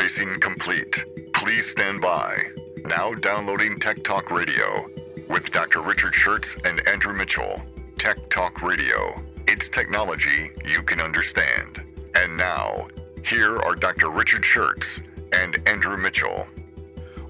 [0.00, 1.04] Interfacing complete.
[1.34, 2.42] Please stand by.
[2.86, 4.88] Now downloading Tech Talk Radio
[5.28, 5.82] with Dr.
[5.82, 7.60] Richard Shurtz and Andrew Mitchell.
[7.98, 9.22] Tech Talk Radio.
[9.46, 11.82] It's technology you can understand.
[12.14, 12.88] And now,
[13.26, 14.08] here are Dr.
[14.08, 15.02] Richard Shurtz
[15.34, 16.46] and Andrew Mitchell.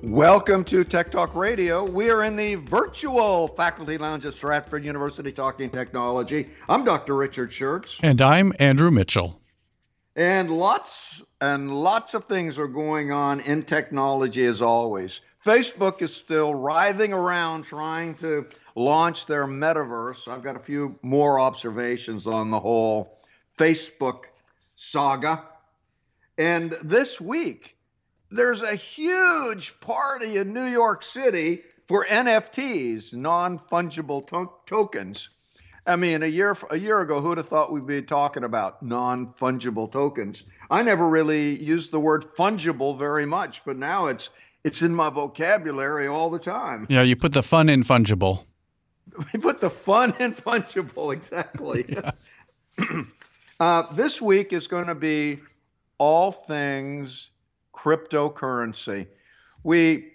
[0.05, 1.85] Welcome to Tech Talk Radio.
[1.85, 6.49] We are in the virtual faculty lounge at Stratford University talking technology.
[6.69, 7.17] I'm Dr.
[7.17, 7.99] Richard Shurtz.
[8.01, 9.40] And I'm Andrew Mitchell.
[10.21, 15.23] And lots and lots of things are going on in technology as always.
[15.47, 20.29] Facebook is still writhing around trying to launch their metaverse.
[20.29, 23.19] I've got a few more observations on the whole
[23.57, 24.25] Facebook
[24.77, 25.43] saga.
[26.37, 27.79] And this week,
[28.31, 35.31] there's a huge party in New York City for NFTs, non-fungible to- tokens.
[35.91, 39.91] I mean, a year a year ago, who'd have thought we'd be talking about non-fungible
[39.91, 40.45] tokens?
[40.71, 44.31] I never really used the word fungible very much, but now it's
[44.63, 46.87] it's in my vocabulary all the time.
[46.89, 48.45] Yeah, you put the fun in fungible.
[49.33, 51.85] We put the fun in fungible, exactly.
[52.79, 53.03] Yeah.
[53.61, 55.41] uh, this week is going to be
[55.99, 57.31] all things
[57.75, 59.09] cryptocurrency.
[59.65, 60.10] We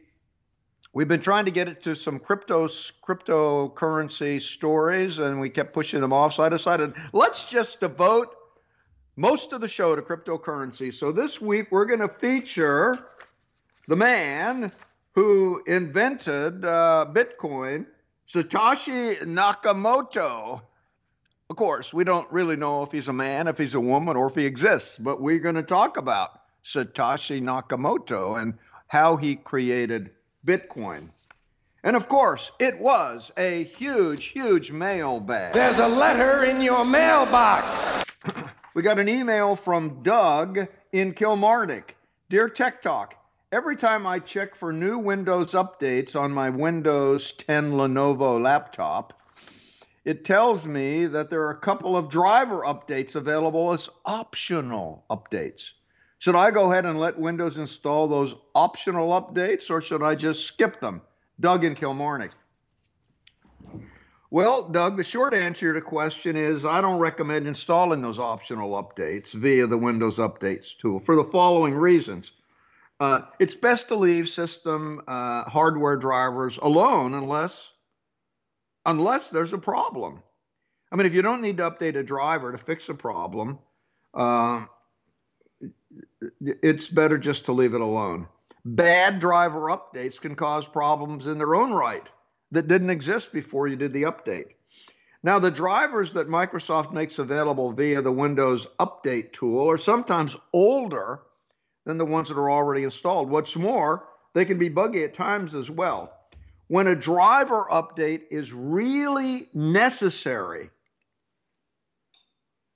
[0.96, 6.02] we've been trying to get it to some crypto cryptocurrency stories, and we kept pushing
[6.02, 6.34] them off.
[6.34, 8.36] So I decided let's just devote
[9.16, 10.92] most of the show to cryptocurrency.
[10.92, 13.08] So this week we're going to feature
[13.88, 14.72] the man
[15.14, 17.86] who invented uh, Bitcoin,
[18.28, 20.62] Satoshi Nakamoto.
[21.50, 24.28] Of course, we don't really know if he's a man, if he's a woman, or
[24.28, 28.58] if he exists, but we're going to talk about Satoshi Nakamoto and
[28.88, 30.10] how he created
[30.46, 31.10] Bitcoin.
[31.84, 35.54] And of course, it was a huge, huge mailbag.
[35.54, 38.04] There's a letter in your mailbox.
[38.76, 41.96] we got an email from Doug in Kilmarnock.
[42.30, 43.16] Dear Tech Talk,
[43.52, 49.22] every time I check for new Windows updates on my Windows 10 Lenovo laptop,
[50.06, 55.72] it tells me that there are a couple of driver updates available as optional updates.
[56.26, 60.48] Should I go ahead and let Windows install those optional updates or should I just
[60.48, 61.04] skip them?
[61.40, 62.32] Doug in Kilmarnock.
[64.32, 68.72] Well, Doug, the short answer to the question is I don't recommend installing those optional
[68.72, 72.32] updates via the Windows Updates tool for the following reasons.
[73.00, 77.70] Uh, it's best to leave system uh, hardware drivers alone unless
[78.88, 80.24] unless there's a problem.
[80.92, 83.60] I mean, if you don't need to update a driver to fix a problem,
[84.16, 84.66] uh,
[86.42, 88.28] it's better just to leave it alone.
[88.64, 92.08] Bad driver updates can cause problems in their own right
[92.52, 94.54] that didn't exist before you did the update.
[95.24, 101.22] Now, the drivers that Microsoft makes available via the Windows Update tool are sometimes older
[101.86, 103.30] than the ones that are already installed.
[103.30, 106.14] What's more, they can be buggy at times as well.
[106.68, 110.70] When a driver update is really necessary,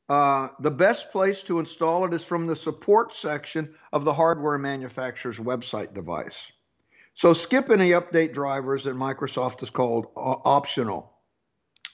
[0.10, 4.58] uh, the best place to install it is from the support section of the hardware
[4.58, 6.52] manufacturer's website device.
[7.14, 11.14] So skip any update drivers that Microsoft has called uh, optional.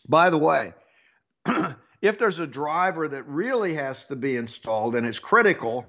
[0.08, 0.74] By the way,
[2.02, 5.86] if there's a driver that really has to be installed and it's critical,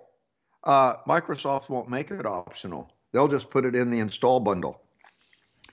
[0.64, 2.92] uh, Microsoft won't make it optional.
[3.12, 4.80] They'll just put it in the install bundle.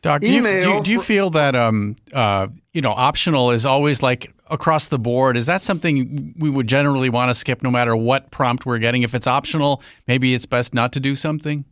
[0.04, 3.66] Doc, do you, do you, do you feel that um, uh, you know optional is
[3.66, 5.38] always like across the board?
[5.38, 9.04] Is that something we would generally want to skip no matter what prompt we're getting?
[9.04, 11.64] If it's optional, maybe it's best not to do something.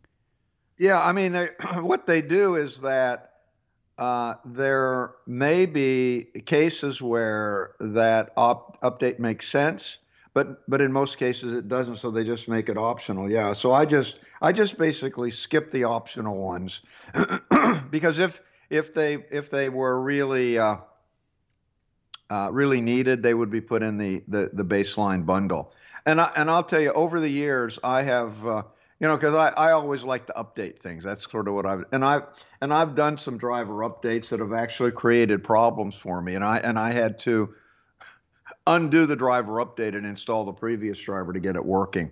[0.78, 1.50] Yeah, I mean, they,
[1.82, 3.34] what they do is that
[3.98, 9.98] uh, there may be cases where that op- update makes sense,
[10.34, 11.98] but but in most cases it doesn't.
[11.98, 13.30] So they just make it optional.
[13.30, 13.54] Yeah.
[13.54, 16.82] So I just I just basically skip the optional ones
[17.90, 20.78] because if if they if they were really uh,
[22.30, 25.74] uh, really needed, they would be put in the the, the baseline bundle.
[26.06, 28.64] And I, and I'll tell you, over the years, I have uh,
[29.00, 31.04] you know because I, I always like to update things.
[31.04, 32.24] That's sort of what I've and I've
[32.62, 36.58] and I've done some driver updates that have actually created problems for me, and I
[36.60, 37.54] and I had to
[38.68, 42.12] undo the driver update and install the previous driver to get it working.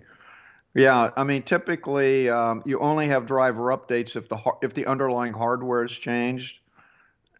[0.74, 5.32] Yeah, I mean, typically um, you only have driver updates if the if the underlying
[5.32, 6.58] hardware has changed,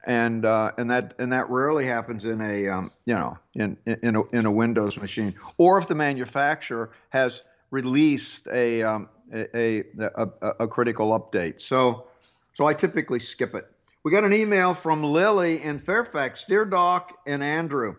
[0.04, 4.16] and uh, and that and that rarely happens in a um, you know in in
[4.16, 9.84] a, in a Windows machine, or if the manufacturer has released a um, a, a,
[10.16, 10.28] a,
[10.60, 11.60] a critical update.
[11.60, 12.06] So
[12.54, 13.70] so I typically skip it.
[14.02, 17.94] We got an email from Lily in Fairfax, dear Doc and Andrew.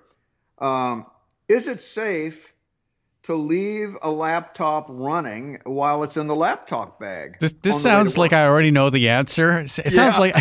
[0.61, 1.05] Um,
[1.49, 2.51] is it safe
[3.23, 7.37] to leave a laptop running while it's in the laptop bag.
[7.39, 9.59] This, this sounds like I already know the answer.
[9.59, 9.89] It yeah.
[9.89, 10.35] sounds like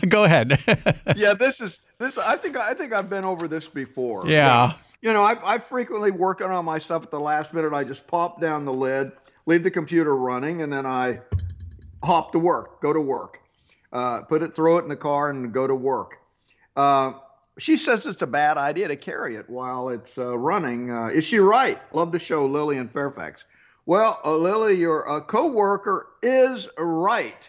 [0.08, 0.58] go ahead.
[1.16, 4.26] yeah, this is this I think I think I've been over this before.
[4.26, 4.68] Yeah.
[4.68, 7.74] But, you know, I I frequently working on my stuff at the last minute.
[7.74, 9.12] I just pop down the lid,
[9.44, 11.20] leave the computer running, and then I
[12.02, 13.40] hop to work, go to work.
[13.92, 16.16] Uh, put it, throw it in the car, and go to work.
[16.74, 17.12] Uh,
[17.58, 20.90] she says it's a bad idea to carry it while it's uh, running.
[20.90, 21.78] Uh, is she right?
[21.94, 23.44] Love the show, Lily in Fairfax.
[23.86, 27.48] Well, uh, Lily, your uh, coworker is right.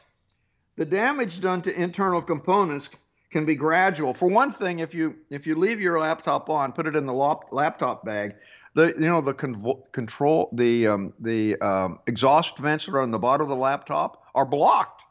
[0.77, 2.89] The damage done to internal components
[3.31, 4.13] can be gradual.
[4.13, 7.13] For one thing, if you if you leave your laptop on, put it in the
[7.13, 8.36] lap, laptop bag,
[8.75, 13.12] the you know the convo- control the um, the um, exhaust vents that are on
[13.12, 15.04] the bottom of the laptop are blocked,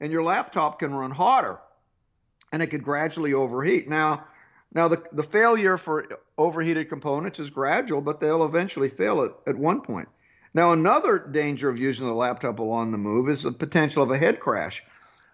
[0.00, 1.60] and your laptop can run hotter,
[2.52, 3.88] and it could gradually overheat.
[3.88, 4.24] Now
[4.74, 6.06] now, the, the failure for
[6.38, 10.08] overheated components is gradual, but they'll eventually fail at, at one point.
[10.54, 14.18] Now, another danger of using the laptop along the move is the potential of a
[14.18, 14.82] head crash.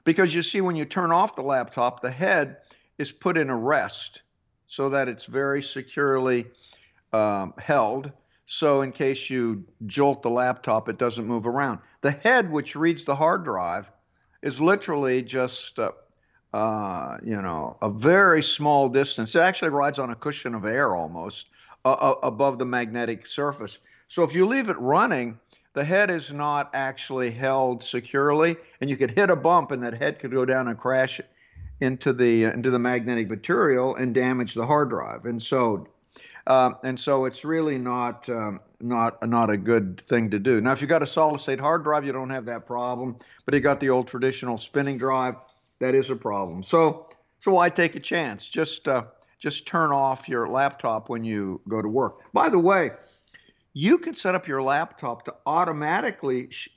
[0.05, 2.59] Because you see, when you turn off the laptop, the head
[2.99, 4.23] is put in a rest
[4.67, 6.47] so that it's very securely
[7.13, 8.11] um, held.
[8.47, 11.81] So, in case you jolt the laptop, it doesn't move around.
[12.01, 13.91] The head, which reads the hard drive,
[14.43, 15.93] is literally just uh,
[16.55, 19.35] uh, you know, a very small distance.
[19.35, 21.47] It actually rides on a cushion of air almost
[21.85, 23.79] uh, uh, above the magnetic surface.
[24.09, 25.39] So if you leave it running,
[25.75, 29.95] the head is not actually held securely, and you could hit a bump, and that
[29.95, 31.21] head could go down and crash
[31.81, 35.27] into the into the magnetic material and damage the hard drive.
[35.27, 35.87] And so,
[36.47, 40.61] uh, and so it's really not um, not not a good thing to do.
[40.61, 43.17] Now, if you got a solid state hard drive, you don't have that problem.
[43.45, 45.37] But you got the old traditional spinning drive
[45.81, 46.63] that is a problem.
[46.63, 47.09] So
[47.41, 48.49] so why take a chance?
[48.49, 49.05] Just uh,
[49.39, 52.21] just turn off your laptop when you go to work.
[52.33, 52.91] By the way,
[53.73, 56.71] you can set up your laptop to automatically sh-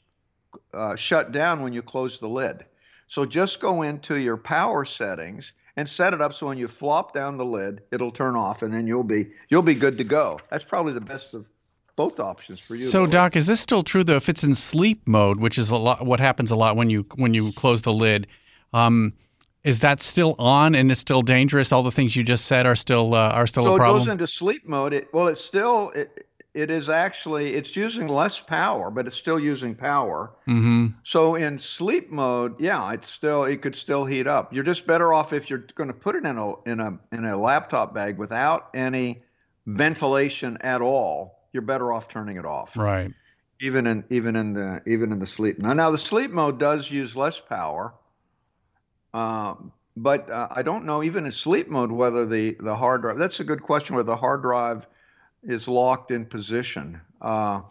[0.74, 2.66] uh, shut down when you close the lid.
[3.08, 7.14] So just go into your power settings and set it up so when you flop
[7.14, 10.40] down the lid, it'll turn off, and then you'll be you'll be good to go.
[10.50, 11.48] That's probably the best of
[11.96, 12.82] both options for you.
[12.82, 14.16] So, Doc, is this still true though?
[14.16, 17.06] If it's in sleep mode, which is a lot, what happens a lot when you
[17.16, 18.28] when you close the lid,
[18.74, 19.14] um,
[19.64, 21.72] is that still on and it's still dangerous?
[21.72, 24.02] All the things you just said are still uh, are still so a problem.
[24.02, 24.94] So it goes into sleep mode.
[24.94, 29.40] It, well, it's still it, it is actually it's using less power, but it's still
[29.40, 30.34] using power.
[30.48, 30.88] Mm-hmm.
[31.04, 34.52] So in sleep mode, yeah, it's still it could still heat up.
[34.54, 37.26] You're just better off if you're going to put it in a in a in
[37.26, 39.24] a laptop bag without any
[39.68, 41.48] ventilation at all.
[41.54, 42.76] You're better off turning it off.
[42.76, 43.12] Right.
[43.62, 45.74] Even in even in the even in the sleep now.
[45.74, 47.94] Now the sleep mode does use less power
[49.14, 53.18] um, but uh, I don't know, even in sleep mode, whether the, the hard drive,
[53.18, 54.88] that's a good question, whether the hard drive
[55.44, 57.00] is locked in position.
[57.22, 57.62] Uh,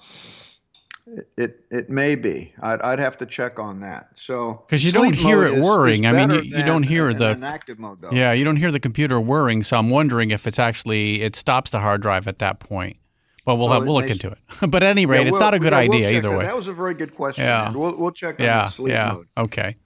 [1.36, 2.54] it it may be.
[2.62, 4.10] I'd, I'd have to check on that.
[4.14, 6.06] So because you don't hear it whirring.
[6.06, 8.10] I mean, you, you don't hear the active mode though.
[8.12, 9.62] Yeah, you don't hear the computer whirring.
[9.62, 12.96] So I'm wondering if it's actually it stops the hard drive at that point.
[13.44, 14.38] But we'll, well have, we'll look into it.
[14.70, 16.38] but at any rate, yeah, it's not a good yeah, idea we'll either that.
[16.38, 16.44] way.
[16.44, 17.44] That was a very good question.
[17.44, 19.12] Yeah, we'll we'll check on yeah, the sleep yeah.
[19.12, 19.28] mode.
[19.38, 19.76] Okay.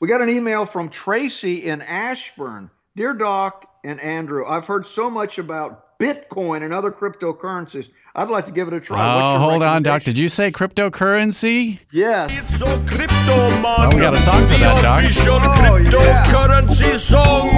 [0.00, 2.70] We got an email from Tracy in Ashburn.
[2.96, 7.88] Dear Doc and Andrew, I've heard so much about Bitcoin and other cryptocurrencies.
[8.16, 9.34] I'd like to give it a try.
[9.34, 10.04] Oh, hold on, Doc.
[10.04, 11.80] Did you say cryptocurrency?
[11.90, 12.30] Yes.
[12.32, 13.64] It's so crypto, man.
[13.66, 15.02] Oh, we got a song for that, Doc.
[15.02, 16.24] Official Oh, yeah.
[16.24, 17.48] cryptocurrency song.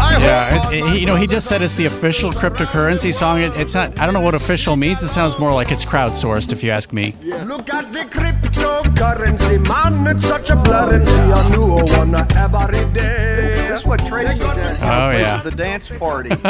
[0.00, 3.40] I Yeah, it, it- you know, he just said it's the official cryptocurrency song.
[3.40, 3.98] It, it's not.
[3.98, 5.02] I don't know what official means.
[5.02, 7.14] It sounds more like it's crowdsourced, if you ask me.
[7.46, 10.06] Look at the cryptocurrency, man.
[10.14, 11.16] It's such a blurrency.
[11.34, 13.68] A new one every day.
[13.70, 14.42] That's what Tracy did.
[14.82, 15.40] Oh, yeah.
[15.42, 16.28] The dance party.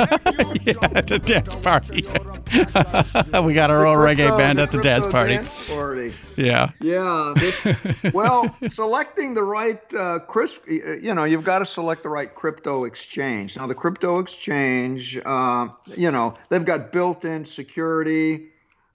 [0.65, 2.05] yeah, the dance party.
[3.43, 5.37] we got our own reggae band at the dance party.
[5.37, 6.15] dance party.
[6.37, 6.71] Yeah.
[6.81, 7.35] Yeah.
[7.37, 7.65] This,
[8.15, 12.85] well, selecting the right, uh, crisp, you know, you've got to select the right crypto
[12.85, 13.57] exchange.
[13.57, 18.49] Now, the crypto exchange, uh, you know, they've got built-in security,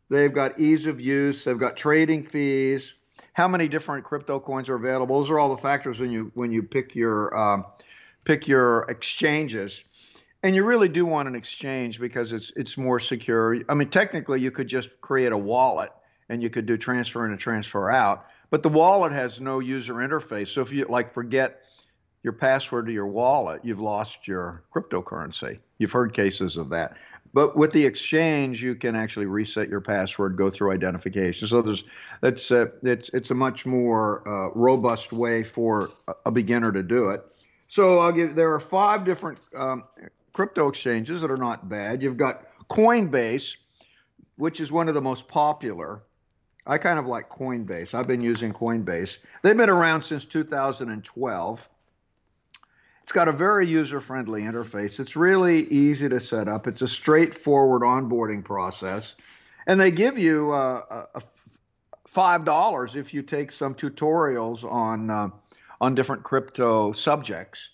[0.09, 2.93] they've got ease of use, they've got trading fees.
[3.33, 5.19] How many different crypto coins are available?
[5.19, 7.65] Those are all the factors when you when you pick your um,
[8.25, 9.83] pick your exchanges.
[10.43, 13.61] And you really do want an exchange because it's it's more secure.
[13.69, 15.91] I mean, technically, you could just create a wallet
[16.29, 18.25] and you could do transfer in and transfer out.
[18.49, 20.49] But the wallet has no user interface.
[20.49, 21.61] So if you like forget
[22.23, 25.59] your password to your wallet, you've lost your cryptocurrency.
[25.77, 26.97] You've heard cases of that.
[27.33, 31.47] But with the exchange, you can actually reset your password, go through identification.
[31.47, 31.83] So there's
[32.21, 35.91] that's a, it's it's a much more uh, robust way for
[36.25, 37.25] a beginner to do it.
[37.69, 39.83] So I'll give there are five different um,
[40.33, 42.01] crypto exchanges that are not bad.
[42.01, 43.55] You've got Coinbase,
[44.35, 46.01] which is one of the most popular.
[46.65, 47.93] I kind of like Coinbase.
[47.93, 49.17] I've been using Coinbase.
[49.41, 51.69] They've been around since 2012.
[53.03, 54.99] It's got a very user friendly interface.
[54.99, 56.67] It's really easy to set up.
[56.67, 59.15] It's a straightforward onboarding process.
[59.67, 61.21] And they give you uh, a,
[62.09, 65.29] $5 if you take some tutorials on, uh,
[65.81, 67.69] on different crypto subjects.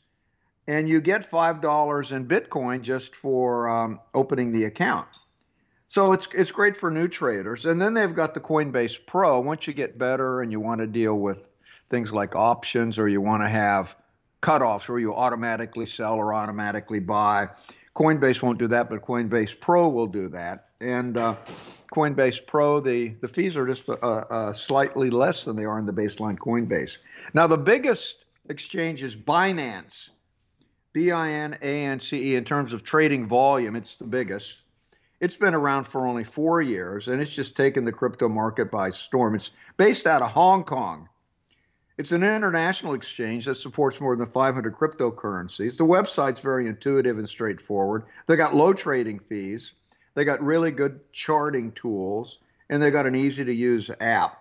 [0.70, 5.08] And you get $5 in Bitcoin just for um, opening the account.
[5.88, 7.66] So it's it's great for new traders.
[7.66, 9.40] And then they've got the Coinbase Pro.
[9.40, 11.48] Once you get better and you want to deal with
[11.90, 13.96] things like options or you want to have
[14.44, 17.50] cutoffs where you automatically sell or automatically buy.
[17.96, 20.68] Coinbase won't do that, but Coinbase Pro will do that.
[20.82, 21.36] And uh,
[21.92, 25.88] Coinbase Pro, the, the fees are just uh, uh, slightly less than they are in
[25.88, 27.00] the baseline Coinbase.
[27.34, 30.10] Now, the biggest exchange is Binance,
[30.94, 33.76] B I N A N C E, in terms of trading volume.
[33.76, 34.62] It's the biggest.
[35.20, 38.92] It's been around for only four years, and it's just taken the crypto market by
[38.92, 39.36] storm.
[39.36, 41.10] It's based out of Hong Kong.
[41.98, 45.76] It's an international exchange that supports more than 500 cryptocurrencies.
[45.76, 48.06] The website's very intuitive and straightforward.
[48.28, 49.74] They got low trading fees.
[50.16, 54.38] They got really good charting tools, and they got an easy to use app.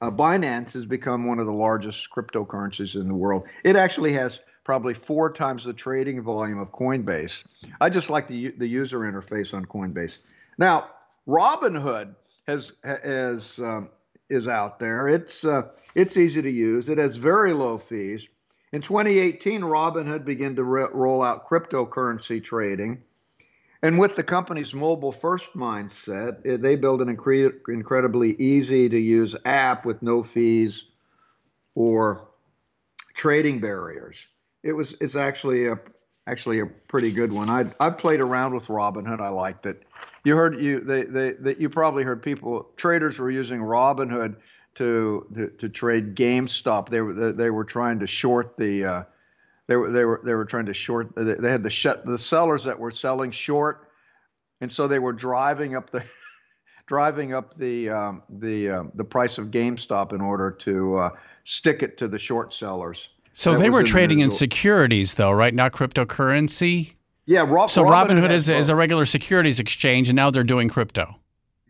[0.00, 3.44] Uh, Binance has become one of the largest cryptocurrencies in the world.
[3.64, 7.44] It actually has probably four times the trading volume of Coinbase.
[7.80, 10.18] I just like the the user interface on Coinbase.
[10.58, 10.90] Now,
[11.28, 12.14] Robinhood
[12.46, 13.90] has has um,
[14.30, 15.08] is out there.
[15.08, 16.88] It's uh, it's easy to use.
[16.88, 18.26] It has very low fees.
[18.72, 23.02] In 2018, Robinhood began to re- roll out cryptocurrency trading.
[23.84, 28.98] And with the company's mobile first mindset, it, they build an incre- incredibly easy to
[28.98, 30.86] use app with no fees
[31.74, 32.28] or
[33.12, 34.26] trading barriers.
[34.64, 35.78] It was it's actually a
[36.26, 37.50] actually a pretty good one.
[37.50, 39.20] I I played around with Robinhood.
[39.20, 39.84] I liked it.
[40.24, 44.36] You heard you they, they, they you probably heard people traders were using Robinhood
[44.76, 46.88] to to, to trade GameStop.
[46.88, 49.02] They were they were trying to short the uh,
[49.66, 51.14] they were they were they were trying to short.
[51.14, 53.90] They had the shut the sellers that were selling short,
[54.62, 56.02] and so they were driving up the
[56.86, 61.10] driving up the um, the um, the price of GameStop in order to uh,
[61.44, 63.10] stick it to the short sellers.
[63.34, 65.52] So they were trading in securities, though, right?
[65.52, 66.92] Not cryptocurrency.
[67.26, 70.68] Yeah, Rob, so Robinhood, Robinhood is, is a regular securities exchange, and now they're doing
[70.68, 71.14] crypto.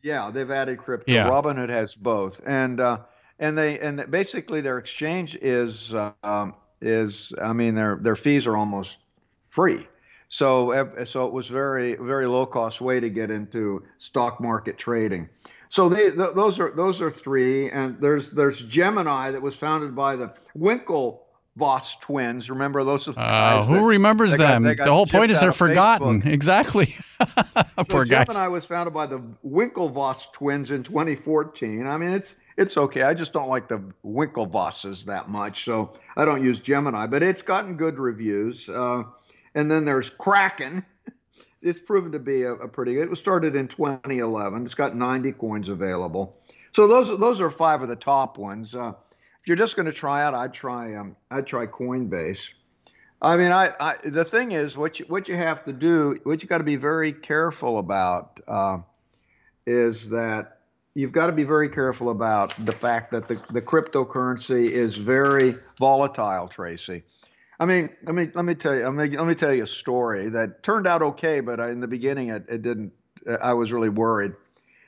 [0.03, 1.11] Yeah, they've added crypto.
[1.13, 1.29] Yeah.
[1.29, 2.99] Robinhood has both, and uh,
[3.39, 8.47] and they and basically their exchange is uh, um, is I mean their their fees
[8.47, 8.99] are almost
[9.49, 9.89] free.
[10.29, 15.31] So so it was very very low cost way to get into stock market trading.
[15.71, 19.97] So they, th- those are those are three, and there's there's Gemini that was founded
[19.97, 21.24] by the Winkle
[21.57, 22.51] Voss twins.
[22.51, 23.07] Remember those?
[23.07, 24.65] Uh, who that, remembers them?
[24.65, 26.23] Got, got the whole point is they're forgotten.
[26.23, 26.33] Facebook.
[26.33, 26.97] Exactly.
[27.89, 28.27] Poor so guys.
[28.27, 31.87] Gemini was founded by the Winklevoss twins in 2014.
[31.87, 33.03] I mean, it's it's okay.
[33.03, 37.07] I just don't like the Winklevosses that much, so I don't use Gemini.
[37.07, 38.69] But it's gotten good reviews.
[38.69, 39.05] Uh,
[39.55, 40.85] and then there's Kraken.
[41.67, 43.05] It's proven to be a, a pretty good.
[43.05, 44.67] It was started in 2011.
[44.67, 46.37] It's got 90 coins available.
[46.75, 48.75] So those those are five of the top ones.
[48.75, 48.93] Uh,
[49.45, 52.49] if you're just going to try out, I'd try um, I'd try Coinbase.
[53.21, 56.43] I mean, I, I the thing is what you what you have to do, what
[56.43, 58.79] you got to be very careful about, uh,
[59.67, 60.61] is that
[60.95, 65.57] you've got to be very careful about the fact that the, the cryptocurrency is very
[65.79, 67.03] volatile, Tracy.
[67.61, 69.67] I mean, let me let me tell you, let me, let me tell you a
[69.67, 72.95] story that turned out okay, but in the beginning it, it didn't.
[73.43, 74.33] I was really worried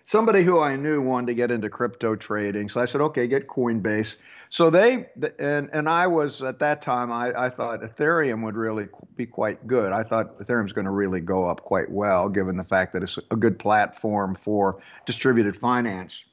[0.06, 2.68] somebody who I knew wanted to get into crypto trading.
[2.68, 4.16] So I said, okay, get Coinbase.
[4.50, 5.06] So they,
[5.38, 9.66] and, and I was at that time, I, I thought Ethereum would really be quite
[9.66, 9.92] good.
[9.92, 13.18] I thought Ethereum's going to really go up quite well, given the fact that it's
[13.30, 16.24] a good platform for distributed finance.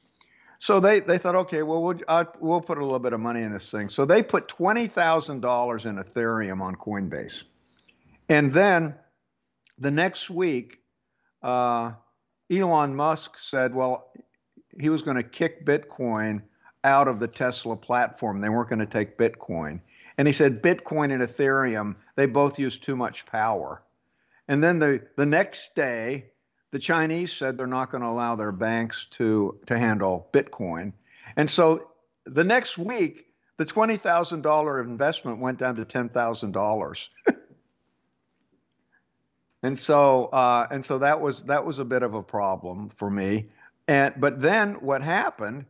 [0.60, 3.42] So they, they thought, okay, well, we'll, uh, we'll put a little bit of money
[3.42, 3.88] in this thing.
[3.88, 7.42] So they put $20,000 in Ethereum on Coinbase.
[8.28, 8.94] And then
[9.78, 10.78] the next week,
[11.42, 11.92] uh,
[12.50, 14.12] Elon Musk said, well,
[14.80, 16.42] he was going to kick Bitcoin
[16.84, 18.40] out of the Tesla platform.
[18.40, 19.80] They weren't going to take Bitcoin.
[20.16, 23.82] And he said Bitcoin and Ethereum, they both use too much power.
[24.46, 26.26] And then the, the next day,
[26.74, 30.92] the Chinese said they're not going to allow their banks to to handle Bitcoin,
[31.36, 31.92] and so
[32.26, 33.26] the next week
[33.58, 37.10] the twenty thousand dollar investment went down to ten thousand dollars.
[39.62, 43.08] and so uh, and so that was that was a bit of a problem for
[43.08, 43.50] me.
[43.86, 45.66] And but then what happened?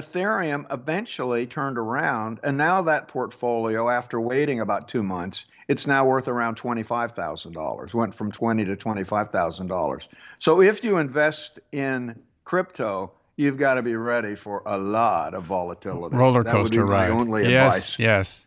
[0.00, 6.06] Ethereum eventually turned around, and now that portfolio, after waiting about two months, it's now
[6.06, 7.92] worth around twenty-five thousand dollars.
[7.94, 10.08] Went from twenty to twenty-five thousand dollars.
[10.38, 15.44] So if you invest in crypto, you've got to be ready for a lot of
[15.44, 16.16] volatility.
[16.16, 17.10] Roller coaster ride.
[17.10, 17.98] only yes, advice.
[17.98, 18.46] yes.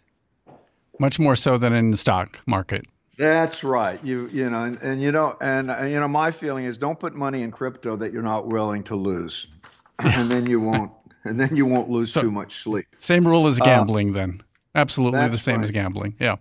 [0.99, 2.85] Much more so than in the stock market.
[3.17, 4.03] That's right.
[4.03, 6.99] You you know, and, and you know, and uh, you know, my feeling is don't
[6.99, 9.47] put money in crypto that you're not willing to lose,
[9.99, 10.91] and then you won't,
[11.23, 12.87] and then you won't lose So- too much sleep.
[12.97, 14.41] Same rule as uh, gambling, then.
[14.75, 16.15] Absolutely the same as gambling.
[16.19, 16.37] Yeah.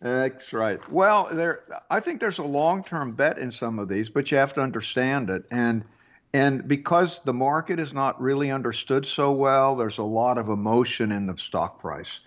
[0.00, 0.78] That's right.
[0.90, 4.52] Well, there, I think there's a long-term bet in some of these, but you have
[4.54, 5.84] to understand it, and
[6.34, 11.12] and because the market is not really understood so well, there's a lot of emotion
[11.12, 12.20] in the stock price.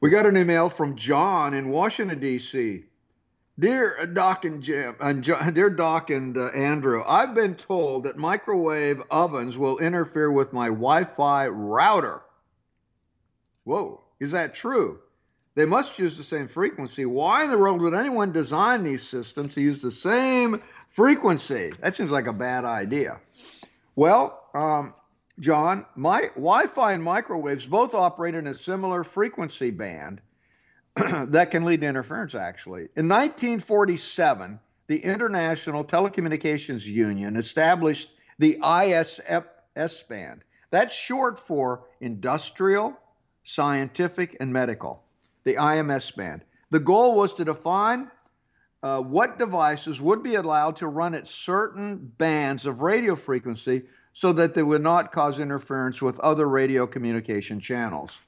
[0.00, 2.84] We got an email from John in Washington D.C.
[3.58, 8.18] Dear Doc and Jim, and Jo- dear Doc and uh, Andrew, I've been told that
[8.18, 12.20] microwave ovens will interfere with my Wi-Fi router.
[13.64, 15.00] Whoa, is that true?
[15.54, 17.06] They must use the same frequency.
[17.06, 21.72] Why in the world would anyone design these systems to use the same frequency?
[21.80, 23.20] That seems like a bad idea.
[23.94, 24.92] Well, um,
[25.40, 30.20] John, my Wi-Fi and microwaves both operate in a similar frequency band
[31.28, 32.34] that can lead to interference.
[32.34, 40.42] Actually, in 1947, the International Telecommunications Union established the ISS band.
[40.70, 42.98] That's short for industrial,
[43.44, 45.02] scientific, and medical
[45.46, 46.42] the IMS band.
[46.70, 48.10] The goal was to define
[48.82, 54.32] uh, what devices would be allowed to run at certain bands of radio frequency so
[54.32, 58.18] that they would not cause interference with other radio communication channels.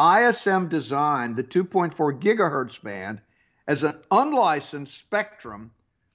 [0.00, 3.20] ISM designed the 2.4 gigahertz band
[3.68, 5.70] as an unlicensed spectrum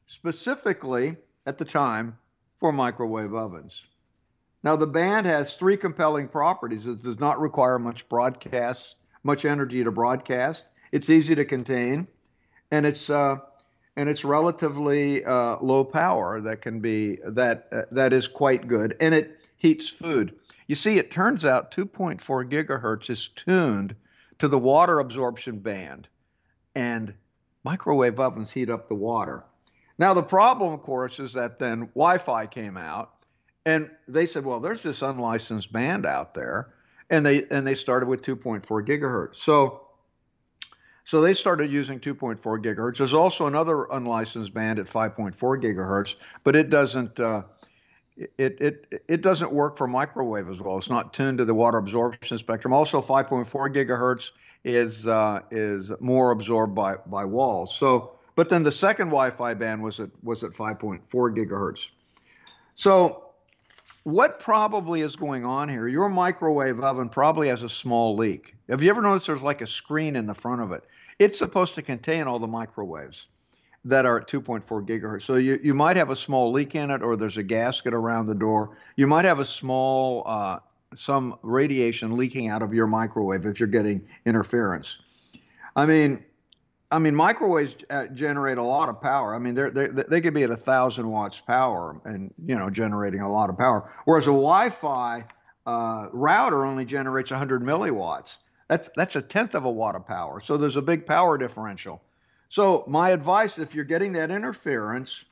[0.07, 2.17] specifically at the time
[2.59, 3.83] for microwave ovens.
[4.63, 6.87] Now, the band has three compelling properties.
[6.87, 10.63] It does not require much broadcast, much energy to broadcast.
[10.91, 12.07] It's easy to contain,
[12.71, 13.37] and it's uh,
[13.95, 18.95] and it's relatively uh, low power that can be that uh, that is quite good,
[18.99, 20.33] and it heats food.
[20.67, 23.95] You see, it turns out 2.4 gigahertz is tuned
[24.39, 26.07] to the water absorption band,
[26.75, 27.13] and
[27.63, 29.43] microwave ovens heat up the water.
[29.97, 33.13] Now, the problem, of course, is that then Wi-Fi came out,
[33.65, 36.73] and they said, well, there's this unlicensed band out there,
[37.09, 39.37] and they and they started with 2.4 gigahertz.
[39.37, 39.85] So
[41.05, 42.97] so they started using 2.4 gigahertz.
[42.97, 47.43] There's also another unlicensed band at 5.4 gigahertz, but it doesn't uh,
[48.17, 50.77] it it it doesn't work for microwave as well.
[50.77, 52.73] It's not tuned to the water absorption spectrum.
[52.73, 54.31] Also, 5.4 gigahertz
[54.63, 57.75] is uh, is more absorbed by by walls.
[57.75, 61.87] So, but then the second Wi-Fi band was at was at 5.4 gigahertz.
[62.75, 63.25] So
[64.03, 65.87] what probably is going on here?
[65.87, 68.55] Your microwave oven probably has a small leak.
[68.69, 70.83] Have you ever noticed there's like a screen in the front of it?
[71.17, 73.27] It's supposed to contain all the microwaves
[73.85, 75.21] that are at 2.4 gigahertz.
[75.21, 78.25] So you, you might have a small leak in it, or there's a gasket around
[78.25, 78.77] the door.
[78.95, 80.59] You might have a small, uh,
[80.95, 84.97] some radiation leaking out of your microwave if you're getting interference.
[85.75, 86.23] I mean,
[86.91, 89.35] I mean, microwaves uh, generate a lot of power.
[89.35, 92.69] I mean, they're, they're, they could be at a thousand watts power and you know
[92.69, 93.91] generating a lot of power.
[94.05, 95.25] Whereas a Wi-Fi
[95.65, 98.37] uh, router only generates 100 milliwatts.
[98.67, 100.41] That's that's a tenth of a watt of power.
[100.41, 102.01] So there's a big power differential.
[102.55, 105.25] So my advice, if you're getting that interference,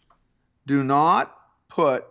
[0.67, 1.33] do not
[1.69, 2.05] put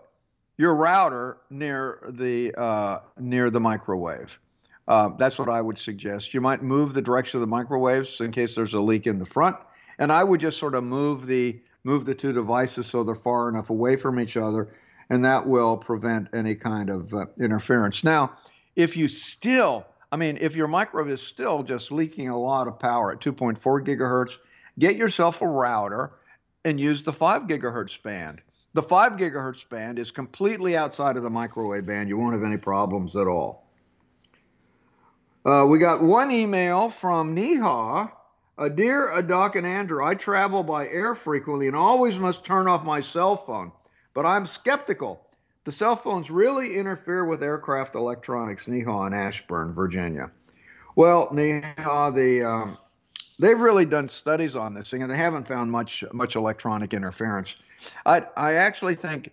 [0.57, 4.41] your router near the uh, near the microwave.
[4.89, 6.33] Uh, that's what I would suggest.
[6.33, 9.27] You might move the direction of the microwaves in case there's a leak in the
[9.27, 9.57] front,
[9.99, 13.51] and I would just sort of move the move the two devices so they're far
[13.51, 14.75] enough away from each other,
[15.11, 18.03] and that will prevent any kind of uh, interference.
[18.03, 18.33] Now,
[18.77, 22.79] if you still, I mean, if your microwave is still just leaking a lot of
[22.79, 24.39] power at 2.4 gigahertz,
[24.83, 26.11] get yourself a router
[26.65, 28.43] and use the 5 gigahertz band.
[28.75, 32.09] The 5 gigahertz band is completely outside of the microwave band.
[32.09, 33.65] You won't have any problems at all.
[35.47, 38.11] Uh, we got one email from Neha.
[38.59, 42.85] Uh, Dear Adoc and Andrew, I travel by air frequently and always must turn off
[42.85, 43.71] my cell phone,
[44.15, 45.25] but I'm skeptical.
[45.63, 48.67] The cell phones really interfere with aircraft electronics.
[48.67, 50.33] Neha in Ashburn, Virginia.
[50.97, 52.79] Well, Neha, the um,
[53.43, 57.57] they've really done studies on this thing, and they haven't found much much electronic interference.
[58.07, 59.31] I I actually think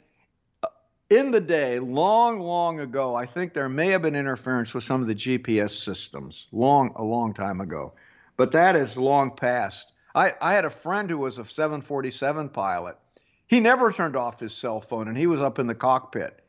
[0.63, 0.67] uh,
[1.10, 5.02] in the day, long, long ago, I think there may have been interference with some
[5.02, 7.93] of the GPS systems, long, a long time ago,
[8.36, 9.93] but that is long past.
[10.15, 12.98] I, I had a friend who was a 747 pilot.
[13.45, 16.41] He never turned off his cell phone, and he was up in the cockpit.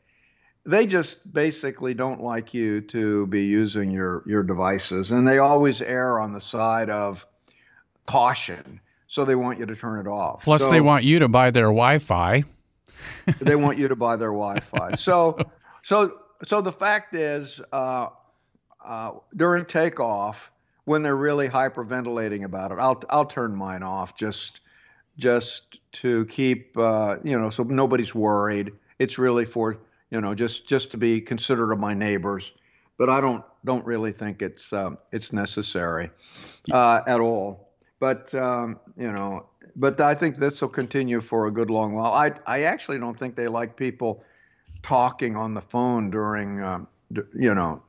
[0.65, 5.81] They just basically don't like you to be using your your devices, and they always
[5.81, 7.25] err on the side of
[8.11, 8.79] caution.
[9.07, 10.43] So they want you to turn it off.
[10.43, 12.43] Plus, so, they want you to buy their Wi-Fi.
[13.41, 14.91] they want you to buy their Wi-Fi.
[14.97, 15.37] So,
[15.81, 18.07] so, so the fact is, uh,
[18.83, 20.51] uh, during takeoff,
[20.85, 24.61] when they're really hyperventilating about it, I'll I'll turn mine off just
[25.17, 28.71] just to keep uh, you know so nobody's worried.
[28.99, 29.77] It's really for
[30.09, 32.51] you know just just to be considerate of my neighbors,
[32.97, 36.09] but I don't don't really think it's um, it's necessary
[36.71, 37.70] uh, at all.
[38.01, 42.11] But um, you know, but I think this will continue for a good long while.
[42.11, 44.23] I I actually don't think they like people
[44.81, 46.61] talking on the phone during.
[46.61, 46.87] Um,
[47.37, 47.81] you know,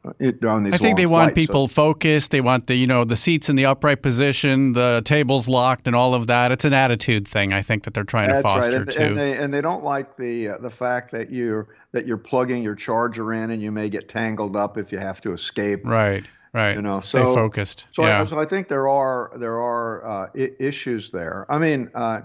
[0.49, 0.75] on these.
[0.75, 1.75] I think they want flights, people so.
[1.75, 2.33] focused.
[2.33, 5.95] They want the, you know, the seats in the upright position, the tables locked, and
[5.95, 6.51] all of that.
[6.51, 7.53] It's an attitude thing.
[7.53, 8.81] I think that they're trying That's to foster right.
[8.81, 9.01] and, too.
[9.01, 12.65] And they and they don't like the uh, the fact that you're that you're plugging
[12.65, 15.87] your charger in and you may get tangled up if you have to escape.
[15.87, 16.25] right.
[16.53, 16.77] Right.
[16.77, 17.87] You know, Stay so focused.
[17.93, 18.23] So, yeah.
[18.23, 21.47] I, so I think there are there are uh, I- issues there.
[21.49, 22.21] I mean, uh,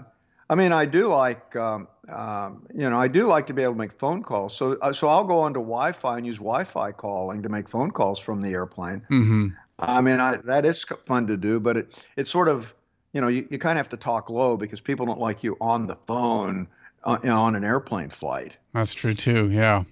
[0.50, 3.74] I mean, I do like um, um, you know I do like to be able
[3.74, 4.54] to make phone calls.
[4.56, 8.18] So uh, so I'll go onto Wi-Fi and use Wi-Fi calling to make phone calls
[8.18, 9.00] from the airplane.
[9.10, 9.48] mm-hmm.
[9.80, 12.74] I mean, I, that is fun to do, but it it's sort of
[13.14, 15.56] you know you, you kind of have to talk low because people don't like you
[15.60, 16.68] on the phone
[17.04, 18.56] uh, you know, on an airplane flight.
[18.74, 19.50] That's true too.
[19.50, 19.84] Yeah.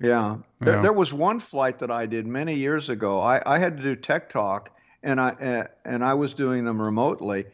[0.00, 0.36] Yeah.
[0.60, 0.82] There, Yeah.
[0.82, 3.20] there was one flight that I did many years ago.
[3.20, 4.70] I, I had to do Tech Talk,
[5.02, 7.44] and I uh, and I was doing them remotely,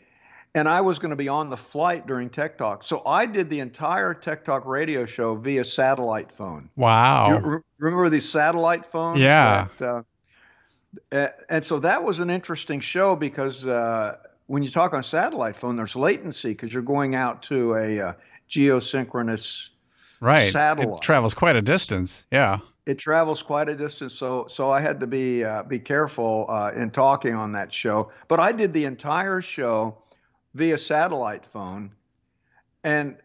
[0.54, 2.84] and I was going to be on the flight during Tech Talk.
[2.84, 6.70] So I did the entire Tech Talk radio show via satellite phone.
[6.76, 7.28] Wow.
[7.28, 9.20] You re- remember these satellite phones?
[9.20, 9.68] Yeah.
[9.78, 10.02] That, uh,
[11.12, 15.56] uh, and so that was an interesting show because uh, when you talk on satellite
[15.56, 18.12] phone, there's latency because you're going out to a uh,
[18.48, 19.68] geosynchronous
[20.20, 20.52] right.
[20.52, 20.98] satellite.
[20.98, 22.24] It travels quite a distance.
[22.30, 22.58] Yeah.
[22.86, 26.72] it travels quite a distance, so so I had to be uh, be careful uh,
[26.74, 28.10] in talking on that show.
[28.28, 29.98] But I did the entire show
[30.54, 31.92] via satellite phone,
[32.84, 33.16] and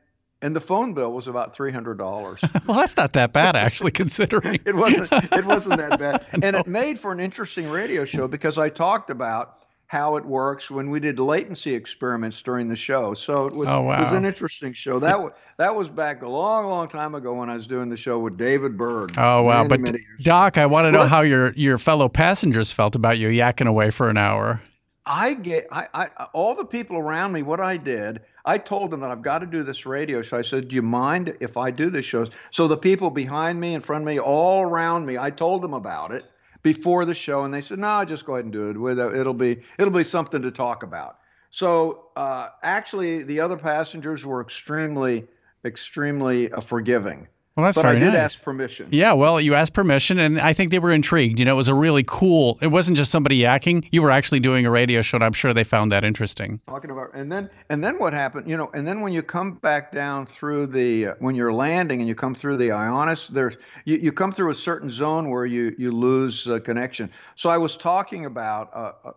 [0.41, 2.41] and the phone bill was about three hundred dollars.
[2.67, 4.59] Well, that's not that bad actually, considering.
[4.65, 8.57] it wasn't it wasn't that bad, and it made for an interesting radio show because
[8.57, 9.60] I talked about
[9.91, 13.13] how it works when we did latency experiments during the show.
[13.13, 14.99] So it was, Oh, it was an interesting show.
[14.99, 17.97] That was that was back a long, long time ago when I was doing the
[17.97, 19.11] show with David Byrd.
[19.17, 19.63] Oh wow!
[19.63, 22.95] many, but many Doc, I want to know Well, how your your fellow passengers felt
[22.95, 24.61] about you yakking away for an hour.
[25.05, 27.41] I get I, I all the people around me.
[27.41, 30.37] What I did, I told them that I've got to do this radio show.
[30.37, 33.73] I said, "Do you mind if I do this show?" So the people behind me,
[33.73, 36.23] in front of me, all around me, I told them about it
[36.63, 38.97] before the show, and they said, "No, just go ahead and do it.
[39.15, 41.19] It'll be it'll be something to talk about."
[41.49, 45.27] So uh, actually, the other passengers were extremely
[45.65, 47.27] extremely uh, forgiving.
[47.55, 48.17] Well, that's but very I did nice.
[48.17, 48.87] ask permission.
[48.91, 51.37] Yeah, well, you asked permission, and I think they were intrigued.
[51.37, 52.57] You know, it was a really cool.
[52.61, 53.87] It wasn't just somebody yakking.
[53.91, 56.61] You were actually doing a radio show, and I'm sure they found that interesting.
[56.65, 59.53] talking about and then and then what happened you know and then when you come
[59.55, 63.55] back down through the uh, when you're landing and you come through the ionis there's
[63.85, 67.57] you, you come through a certain zone where you you lose uh, connection so i
[67.57, 69.11] was talking about uh, uh,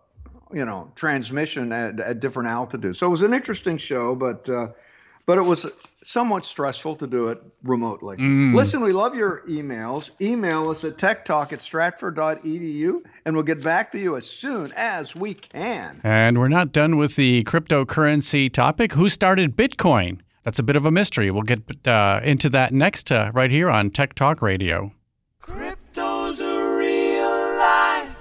[0.53, 4.67] you know transmission at, at different altitudes so it was an interesting show but uh,
[5.25, 5.65] but it was
[6.03, 8.17] somewhat stressful to do it remotely.
[8.17, 10.11] Listen, we love your emails.
[10.21, 15.15] Email us at techtalk at stratford.edu, and we'll get back to you as soon as
[15.15, 15.99] we can.
[16.03, 18.93] And we're not done with the cryptocurrency topic.
[18.93, 20.19] Who started Bitcoin?
[20.43, 21.31] That's a bit of a mystery.
[21.31, 24.91] We'll get uh, into that next, uh, right here on Tech Talk Radio.
[25.41, 28.15] Crypto's a real life.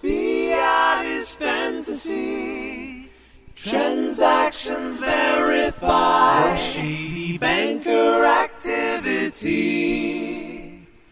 [0.00, 3.10] Fiat is fantasy.
[3.54, 5.65] Transactions verified.
[5.82, 9.52] No oh, shady banker activity.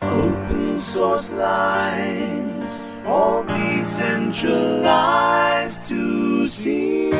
[0.00, 2.83] Open source lines.
[3.05, 7.11] All decentralized to see.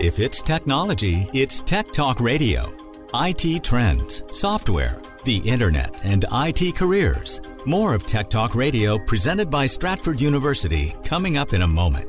[0.00, 2.72] If it's technology, it's Tech Talk Radio.
[3.14, 7.40] IT trends, software, the internet, and IT careers.
[7.66, 12.08] More of Tech Talk Radio presented by Stratford University coming up in a moment.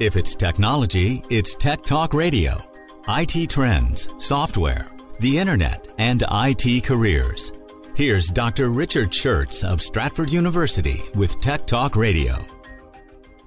[0.00, 2.60] If it's technology, it's Tech Talk Radio.
[3.06, 7.52] IT trends, software, the internet, and IT careers.
[7.94, 8.70] Here's Dr.
[8.70, 12.44] Richard Shurtz of Stratford University with Tech Talk Radio.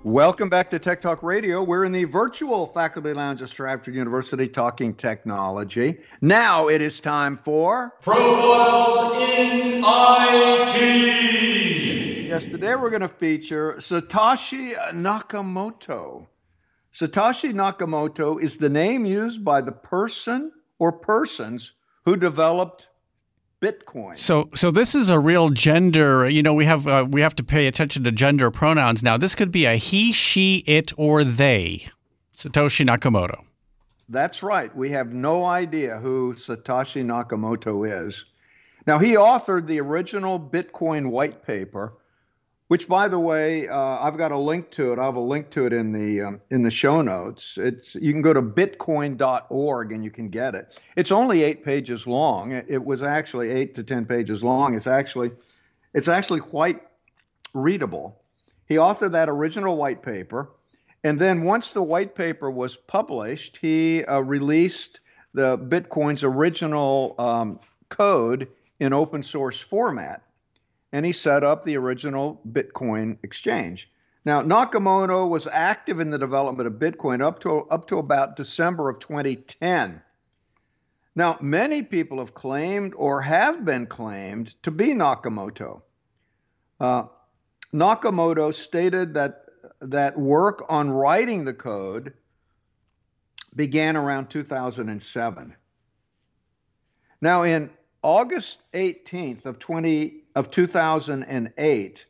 [0.05, 1.61] Welcome back to Tech Talk Radio.
[1.63, 5.97] We're in the virtual faculty lounge of Stratford University talking technology.
[6.21, 11.17] Now it is time for Profiles in IT.
[12.29, 16.25] Yes, today we're going to feature Satoshi Nakamoto.
[16.97, 21.73] Satoshi Nakamoto is the name used by the person or persons
[22.05, 22.89] who developed
[23.61, 24.17] Bitcoin.
[24.17, 26.27] So, so this is a real gender.
[26.27, 29.15] You know, we have uh, we have to pay attention to gender pronouns now.
[29.15, 31.85] This could be a he, she, it, or they.
[32.35, 33.43] Satoshi Nakamoto.
[34.09, 34.75] That's right.
[34.75, 38.25] We have no idea who Satoshi Nakamoto is.
[38.87, 41.96] Now, he authored the original Bitcoin white paper,
[42.67, 44.99] which, by the way, uh, I've got a link to it.
[44.99, 47.57] I have a link to it in the um, in the show notes.
[47.57, 50.81] It's you can go to bitcoin.org and you can get it.
[50.95, 52.51] It's only eight pages long.
[52.51, 54.75] It, was actually eight to ten pages long.
[54.75, 55.31] It's actually
[55.93, 56.81] it's actually quite
[57.53, 58.21] readable.
[58.67, 60.49] He authored that original white paper,
[61.05, 64.99] and then once the white paper was published, he uh, released
[65.33, 68.49] the Bitcoin's original um, code
[68.81, 70.21] in open source format
[70.93, 73.91] and he set up the original Bitcoin exchange.
[74.25, 78.89] Now, Nakamoto was active in the development of Bitcoin up to up to about December
[78.89, 80.01] of 2010.
[81.15, 85.81] Now, many people have claimed or have been claimed to be Nakamoto.
[86.79, 87.03] Uh,
[87.73, 89.45] Nakamoto stated that
[89.79, 92.13] that work on writing the code
[93.55, 95.55] began around 2007.
[97.21, 97.69] Now, in
[98.07, 102.05] August 18th of 20 of 2008,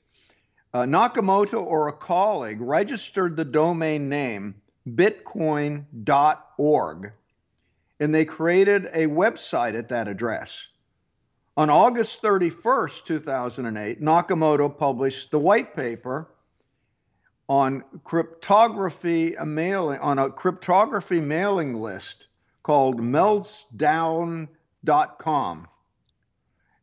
[0.75, 5.87] uh, Nakamoto or a colleague registered the domain name bitcoin.org
[7.99, 10.67] and they created a website at that address.
[11.57, 16.29] On August 31st, 2008, Nakamoto published the white paper
[17.49, 22.27] on cryptography a mailing on a cryptography mailing list
[22.61, 24.47] called metzdowd.com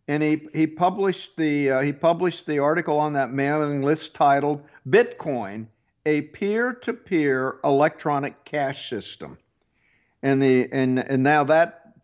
[0.09, 4.63] and he he published the uh, he published the article on that mailing list titled
[4.89, 5.67] Bitcoin
[6.07, 9.39] a peer-to-peer electronic cash system.
[10.23, 11.95] And the and and now that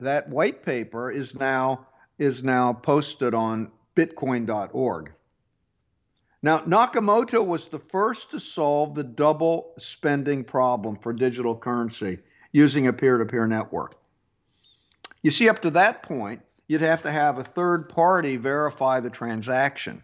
[0.00, 1.86] that white paper is now
[2.18, 5.12] is now posted on bitcoin.org
[6.42, 12.18] now nakamoto was the first to solve the double spending problem for digital currency
[12.50, 13.94] using a peer-to-peer network.
[15.22, 19.10] You see up to that point you'd have to have a third party verify the
[19.10, 20.02] transaction.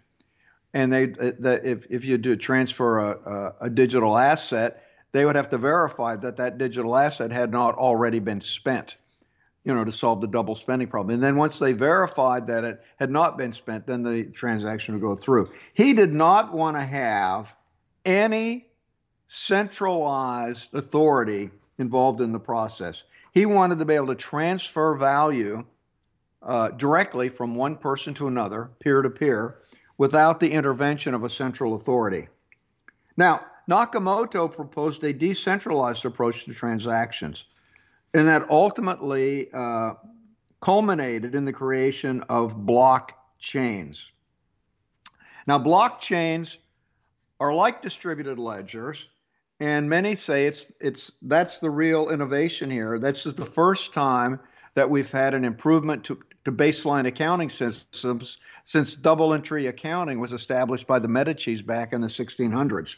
[0.74, 5.24] And they, uh, that if, if you do transfer a, a, a digital asset, they
[5.24, 8.98] would have to verify that that digital asset had not already been spent,
[9.64, 11.14] you know, to solve the double spending problem.
[11.14, 15.00] And then once they verified that it had not been spent, then the transaction would
[15.00, 15.50] go through.
[15.72, 17.48] He did not want to have
[18.04, 18.66] any
[19.26, 23.04] centralized authority involved in the process.
[23.32, 25.64] He wanted to be able to transfer value
[26.42, 29.58] uh, directly from one person to another, peer to peer,
[29.96, 32.28] without the intervention of a central authority.
[33.16, 37.44] Now, Nakamoto proposed a decentralized approach to transactions,
[38.14, 39.94] and that ultimately uh,
[40.60, 44.06] culminated in the creation of blockchains.
[45.46, 46.56] Now, blockchains
[47.40, 49.08] are like distributed ledgers,
[49.60, 52.98] and many say it's it's that's the real innovation here.
[52.98, 54.40] That's just the first time
[54.74, 60.32] that we've had an improvement to, to baseline accounting systems since double entry accounting was
[60.32, 62.96] established by the Medicis back in the 1600s.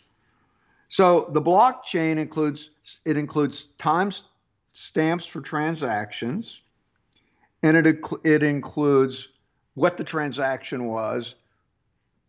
[0.89, 2.71] So the blockchain includes
[3.05, 4.13] it includes time
[4.73, 6.61] stamps for transactions,
[7.63, 9.29] and it it includes
[9.75, 11.37] what the transaction was,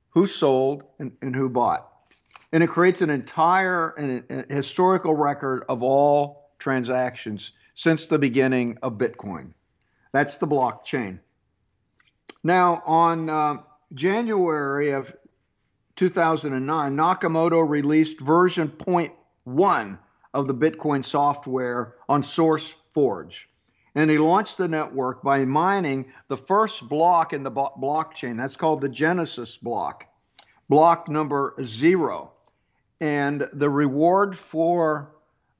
[0.10, 1.92] who sold, and, and who bought,
[2.52, 3.96] and it creates an entire
[4.50, 9.54] historical record of all transactions since the beginning of Bitcoin.
[10.12, 11.19] That's the blockchain.
[12.43, 13.58] Now, on uh,
[13.93, 15.15] January of
[15.95, 20.00] 2009, Nakamoto released version 0.1
[20.34, 23.45] of the Bitcoin software on SourceForge.
[23.93, 28.38] And he launched the network by mining the first block in the blockchain.
[28.38, 30.08] That's called the Genesis block,
[30.69, 32.32] block number zero.
[33.02, 35.12] And the reward for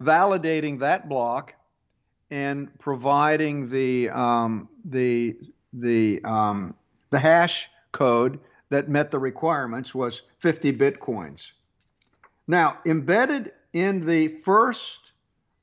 [0.02, 1.54] validating that block
[2.32, 5.38] and providing the um, the
[5.74, 6.74] the um,
[7.12, 8.40] the hash code
[8.70, 11.52] that met the requirements was 50 bitcoins.
[12.48, 15.12] Now, embedded in the first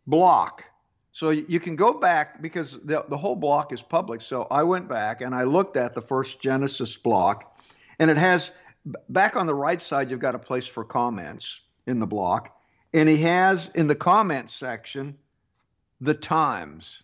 [0.06, 0.62] block,
[1.12, 4.20] so you can go back because the, the whole block is public.
[4.20, 7.58] So I went back and I looked at the first Genesis block,
[7.98, 8.52] and it has
[9.08, 12.54] back on the right side, you've got a place for comments in the block.
[12.94, 15.16] And he has in the comments section
[16.00, 17.02] the times.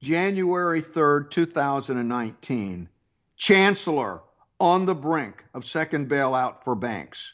[0.00, 2.88] January 3rd, 2019.
[3.36, 4.20] Chancellor
[4.58, 7.32] on the brink of second bailout for banks.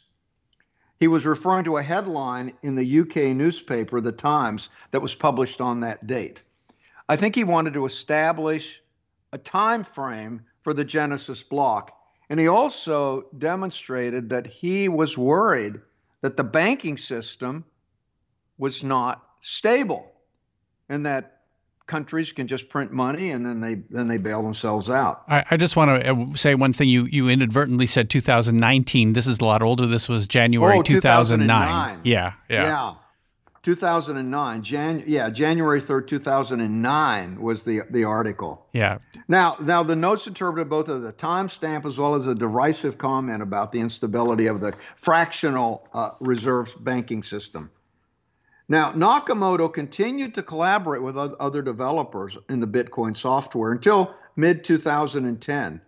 [0.98, 5.60] He was referring to a headline in the UK newspaper, The Times, that was published
[5.60, 6.42] on that date.
[7.08, 8.82] I think he wanted to establish
[9.32, 11.92] a time frame for the Genesis block.
[12.30, 15.80] And he also demonstrated that he was worried
[16.22, 17.64] that the banking system
[18.58, 20.10] was not stable
[20.88, 21.42] and that
[21.86, 25.22] countries can just print money and then they then they bail themselves out.
[25.28, 26.88] I, I, just want to uh, say one thing.
[26.88, 29.12] You you inadvertently said 2019.
[29.12, 29.86] This is a lot older.
[29.86, 31.46] This was January oh, 2009.
[31.46, 32.00] 2009.
[32.02, 32.94] Yeah, yeah, yeah.
[33.62, 34.62] 2009.
[34.64, 38.66] Jan yeah, January 3rd, 2009 was the the article.
[38.72, 38.98] Yeah.
[39.28, 43.42] Now now the notes interpreted both as a timestamp as well as a derisive comment
[43.42, 47.70] about the instability of the fractional uh, reserve banking system.
[48.68, 55.80] Now, Nakamoto continued to collaborate with other developers in the Bitcoin software until mid 2010.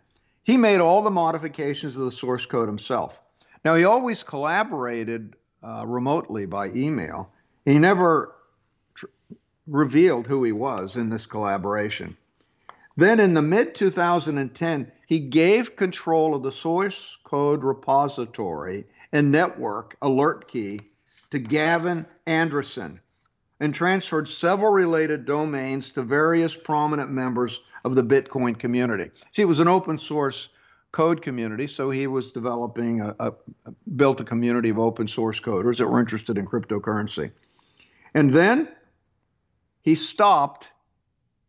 [0.44, 3.18] He made all the modifications of the source code himself.
[3.64, 7.32] Now, he always collaborated uh, remotely by email.
[7.64, 8.36] He never
[8.94, 9.06] tr-
[9.66, 12.16] revealed who he was in this collaboration.
[12.96, 19.96] Then, in the mid 2010, he gave control of the source code repository and network
[20.00, 20.80] alert key
[21.30, 23.00] to Gavin Andresen
[23.60, 29.10] and transferred several related domains to various prominent members of the Bitcoin community.
[29.32, 30.50] See, it was an open source
[30.92, 33.32] code community, so he was developing a, a,
[33.96, 37.32] built a community of open source coders that were interested in cryptocurrency.
[38.14, 38.68] And then
[39.82, 40.70] he stopped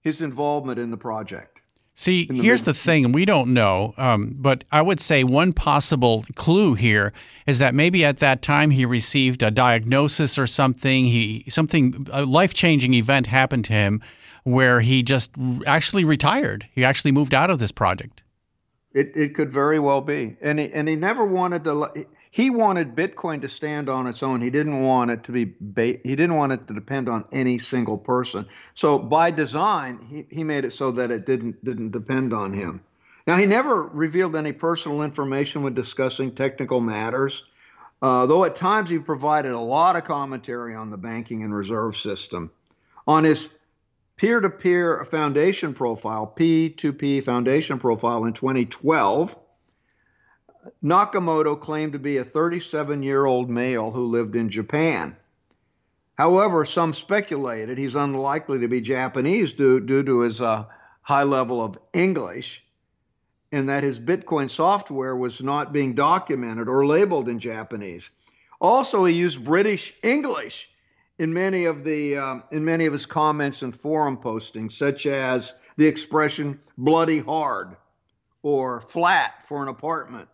[0.02, 1.59] his involvement in the project.
[2.00, 5.52] See, the here's the thing, and we don't know, um, but I would say one
[5.52, 7.12] possible clue here
[7.46, 11.04] is that maybe at that time he received a diagnosis or something.
[11.04, 14.02] He something a life changing event happened to him
[14.46, 15.32] where he just
[15.68, 16.70] actually retired.
[16.72, 18.24] He actually moved out of this project.
[18.94, 21.74] It it could very well be, and he and he never wanted to
[22.32, 24.42] he wanted Bitcoin to stand on its own.
[24.42, 27.58] He didn't want it to be ba- he didn't want it to depend on any
[27.58, 28.46] single person.
[28.76, 32.82] So by design, he, he made it so that it didn't didn't depend on him.
[33.26, 37.44] Now he never revealed any personal information when discussing technical matters,
[38.02, 41.98] uh, though at times he provided a lot of commentary on the banking and reserve
[41.98, 42.52] system.
[43.08, 43.50] On his
[44.18, 49.36] peer-to-peer foundation profile, P2P foundation profile in 2012
[50.84, 55.16] Nakamoto claimed to be a 37 year old male who lived in Japan.
[56.18, 60.66] However, some speculated he's unlikely to be Japanese due, due to his uh,
[61.02, 62.64] high level of English
[63.52, 68.10] and that his Bitcoin software was not being documented or labeled in Japanese.
[68.62, 70.70] Also, he used British English
[71.18, 75.54] in many of the um, in many of his comments and forum postings, such as
[75.78, 77.76] the expression "bloody hard"
[78.44, 80.28] or "flat" for an apartment,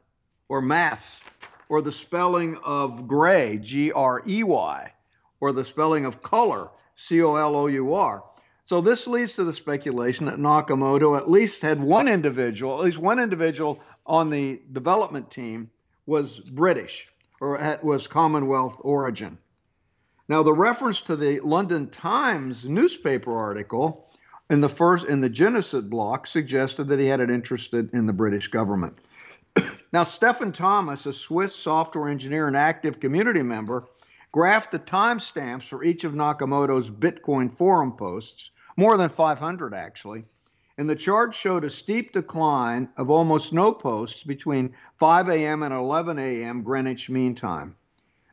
[0.49, 1.21] or maths,
[1.69, 4.93] or the spelling of gray, G R E Y,
[5.39, 8.23] or the spelling of color, C O L O U R.
[8.65, 12.97] So this leads to the speculation that Nakamoto at least had one individual, at least
[12.97, 15.69] one individual on the development team
[16.05, 17.07] was British
[17.41, 19.37] or was Commonwealth origin.
[20.27, 24.09] Now, the reference to the London Times newspaper article
[24.49, 28.13] in the first in the Genesis block suggested that he had an interest in the
[28.13, 28.97] British government.
[29.93, 33.87] Now, Stephen Thomas, a Swiss software engineer and active community member,
[34.33, 40.25] graphed the timestamps for each of Nakamoto's Bitcoin forum posts, more than 500 actually,
[40.77, 45.63] and the chart showed a steep decline of almost no posts between 5 a.m.
[45.63, 46.61] and 11 a.m.
[46.61, 47.75] Greenwich Mean Time.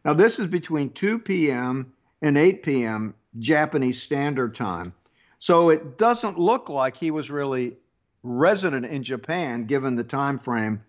[0.04, 1.92] Now, this is between 2 p.m.
[2.22, 3.14] and 8 p.m.
[3.38, 4.92] Japanese Standard Time.
[5.38, 7.76] So it doesn't look like he was really
[8.24, 10.82] resident in Japan, given the time frame,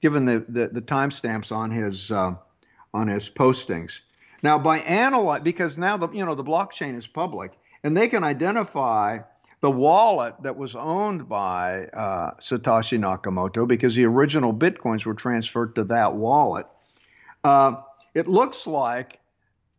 [0.00, 2.34] given the the, the timestamps on his uh,
[2.92, 4.00] on his postings.
[4.42, 8.24] Now, by analyze, because now the you know the blockchain is public, and they can
[8.24, 9.18] identify
[9.60, 15.74] the wallet that was owned by uh, Satoshi Nakamoto because the original bitcoins were transferred
[15.74, 16.66] to that wallet.
[17.44, 17.76] Uh,
[18.14, 19.20] it looks like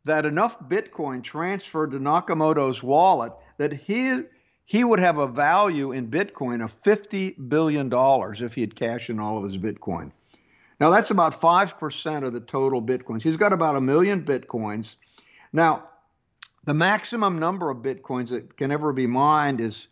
[0.05, 4.19] that enough Bitcoin transferred to Nakamoto's wallet that he
[4.71, 9.09] he would have a value in Bitcoin of fifty billion dollars if he had cashed
[9.09, 10.13] in all of his Bitcoin.
[10.79, 13.21] Now that's about five percent of the total Bitcoins.
[13.21, 14.95] He's got about a million Bitcoins.
[15.51, 15.89] Now,
[16.63, 19.87] the maximum number of Bitcoins that can ever be mined is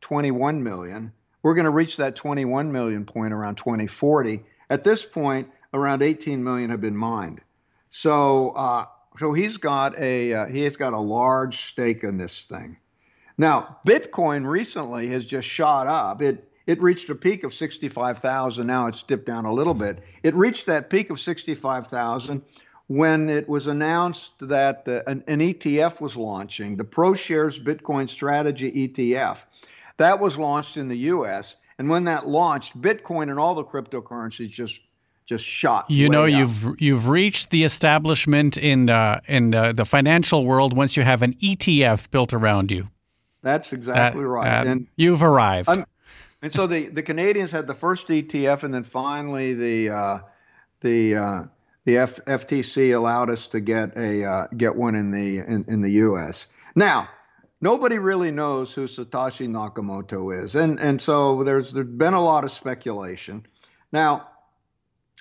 [0.00, 1.12] 21 million.
[1.44, 4.42] We're going to reach that 21 million point around 2040.
[4.70, 7.40] At this point, around 18 million have been mined.
[7.90, 8.86] So, uh,
[9.20, 12.76] so he's got a uh, he has got a large stake in this thing.
[13.38, 16.22] Now, Bitcoin recently has just shot up.
[16.22, 18.66] It it reached a peak of 65,000.
[18.66, 20.00] Now it's dipped down a little bit.
[20.24, 22.42] It reached that peak of 65,000
[22.88, 28.88] when it was announced that the, an, an, ETF was launching, the ProShares Bitcoin Strategy
[28.88, 29.38] ETF.
[29.98, 31.56] That was launched in the U.S.
[31.78, 34.80] And when that launched, Bitcoin and all the cryptocurrencies just
[35.26, 35.90] just shot.
[35.90, 36.30] You know, up.
[36.30, 41.22] you've you've reached the establishment in uh, in uh, the financial world once you have
[41.22, 42.88] an ETF built around you.
[43.46, 44.66] That's exactly that, right.
[44.66, 45.68] and you've arrived.
[46.42, 50.18] And so the, the Canadians had the first ETF, and then finally the uh,
[50.80, 51.42] the uh,
[51.84, 55.80] the F- FTC allowed us to get a uh, get one in the in, in
[55.80, 56.46] the U.S.
[56.74, 57.08] Now,
[57.60, 62.42] nobody really knows who Satoshi Nakamoto is, and and so there's there's been a lot
[62.42, 63.46] of speculation.
[63.92, 64.28] Now,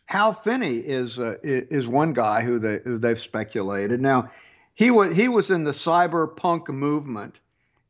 [0.08, 4.02] Hal Finney is uh, is one guy who they who they've speculated.
[4.02, 4.32] Now,
[4.74, 7.40] he was he was in the cyberpunk movement,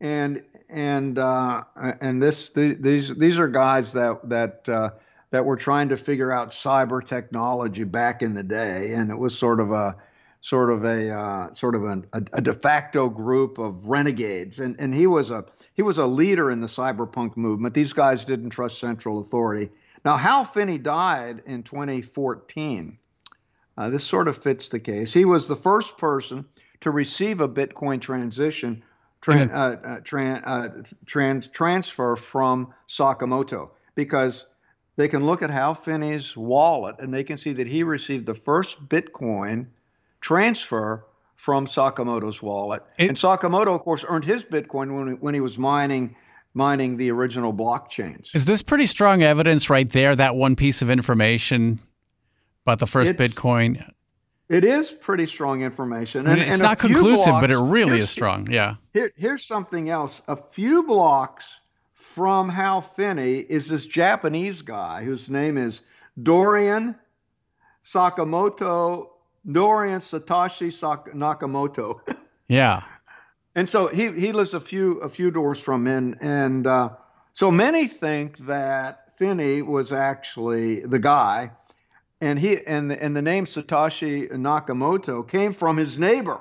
[0.01, 1.63] and and uh,
[2.01, 4.91] and this the, these these are guys that that uh,
[5.31, 9.37] that were trying to figure out cyber technology back in the day, and it was
[9.37, 9.95] sort of a
[10.41, 14.75] sort of a uh, sort of an, a, a de facto group of renegades, and
[14.79, 17.73] and he was a he was a leader in the cyberpunk movement.
[17.73, 19.69] These guys didn't trust central authority
[20.05, 22.97] now, Hal Finney died in 2014.
[23.77, 25.11] Uh, this sort of fits the case.
[25.11, 26.45] He was the first person
[26.81, 28.83] to receive a Bitcoin transition
[29.25, 30.69] tran, uh, uh, tran, uh,
[31.05, 34.45] trans, transfer from Sakamoto because
[34.95, 38.35] they can look at Hal Finney's wallet and they can see that he received the
[38.35, 39.67] first Bitcoin
[40.21, 41.05] transfer
[41.35, 42.83] from Sakamoto's wallet.
[42.97, 46.15] It, and Sakamoto, of course, earned his Bitcoin when, when he was mining
[46.57, 48.33] mining the original blockchains.
[48.33, 51.81] Is this pretty strong evidence right there, that one piece of information
[52.65, 53.85] about the first it's, Bitcoin?
[54.47, 56.27] It is pretty strong information.
[56.27, 58.49] And, it's and not conclusive, blocks, but it really is strong.
[58.51, 58.75] Yeah.
[58.93, 60.21] Here, here's something else.
[60.27, 61.61] A few blocks
[61.93, 65.81] from Hal Finney is this Japanese guy whose name is
[66.21, 66.95] Dorian
[67.85, 69.09] Sakamoto,
[69.51, 70.71] Dorian Satoshi
[71.13, 71.99] Nakamoto.
[72.47, 72.83] yeah
[73.55, 76.89] and so he he lives a few a few doors from in, and uh,
[77.33, 81.51] so many think that Finney was actually the guy,
[82.21, 86.39] and he and the, and the name Satoshi Nakamoto came from his neighbor,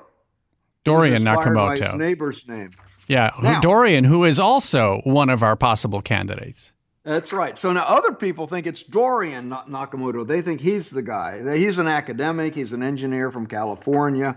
[0.83, 1.91] Dorian Nakamoto.
[1.91, 2.71] his neighbor's name.
[3.07, 6.73] Yeah, now, Dorian, who is also one of our possible candidates.
[7.03, 7.55] That's right.
[7.55, 10.25] So now other people think it's Dorian Nakamoto.
[10.25, 11.55] They think he's the guy.
[11.55, 12.55] He's an academic.
[12.55, 14.35] He's an engineer from California.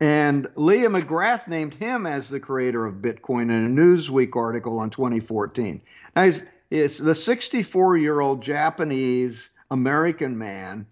[0.00, 4.88] And Leah McGrath named him as the creator of Bitcoin in a Newsweek article in
[4.90, 5.82] 2014.
[6.16, 10.86] Now, he's, it's the 64 year old Japanese American man,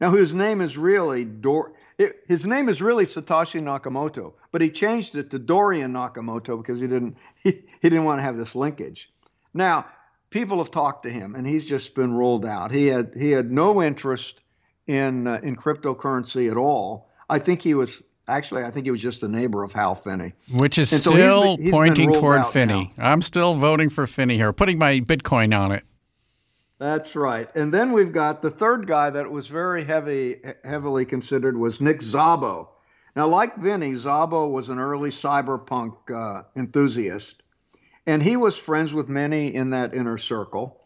[0.00, 1.72] now whose name is really Dor.
[1.98, 6.78] It, his name is really Satoshi Nakamoto, but he changed it to Dorian Nakamoto because
[6.78, 9.10] he didn't he, he didn't want to have this linkage.
[9.54, 9.86] Now,
[10.28, 12.70] people have talked to him, and he's just been rolled out.
[12.70, 14.42] He had he had no interest
[14.86, 17.08] in uh, in cryptocurrency at all.
[17.28, 20.32] I think he was Actually, I think he was just a neighbor of Hal Finney.
[20.52, 22.92] Which is so still he's been, he's pointing toward Finney.
[22.98, 23.12] Now.
[23.12, 25.84] I'm still voting for Finney here, putting my Bitcoin on it.
[26.78, 27.48] That's right.
[27.56, 32.00] And then we've got the third guy that was very heavy, heavily considered was Nick
[32.00, 32.68] Szabo.
[33.14, 37.42] Now, like Finney, Szabo was an early cyberpunk uh, enthusiast.
[38.06, 40.82] and he was friends with many in that inner circle.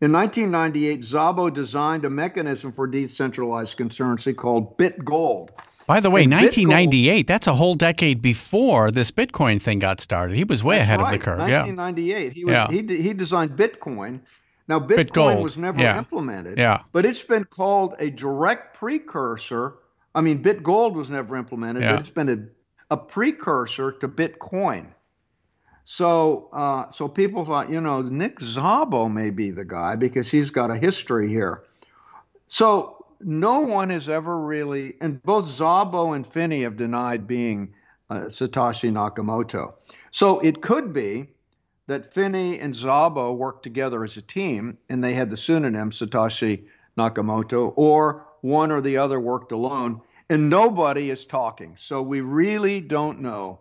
[0.00, 5.50] In 1998, Szabo designed a mechanism for decentralized currency called BitGold.
[5.86, 10.36] By the way, And 1998, that's a whole decade before this Bitcoin thing got started.
[10.36, 11.38] He was way ahead right, of the curve.
[11.48, 11.62] Yeah.
[11.66, 12.32] 1998.
[12.32, 12.68] He was, Yeah.
[12.68, 14.20] he he designed Bitcoin.
[14.68, 15.98] Now Bitcoin was never yeah.
[15.98, 16.58] implemented.
[16.58, 16.82] Yeah.
[16.92, 19.74] But it's been called a direct precursor.
[20.14, 21.92] I mean, BitGold was never implemented, Yeah.
[21.92, 24.86] but it's been a, a precursor to Bitcoin.
[25.84, 30.50] So, uh, so people thought, you know, Nick Szabo may be the guy because he's
[30.50, 31.64] got a history here.
[32.48, 37.74] So no one has ever really, and both Szabo and Finney have denied being
[38.10, 39.72] uh, Satoshi Nakamoto.
[40.12, 41.28] So it could be
[41.86, 46.64] that Finney and Szabo worked together as a team and they had the pseudonym Satoshi
[46.96, 51.74] Nakamoto, or one or the other worked alone, and nobody is talking.
[51.78, 53.60] So we really don't know.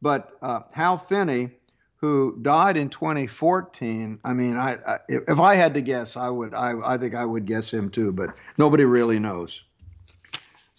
[0.00, 1.50] But uh, Hal Finney,
[1.96, 6.54] who died in 2014, I mean, I, I, if I had to guess, I would,
[6.54, 9.62] I, I think I would guess him too, but nobody really knows.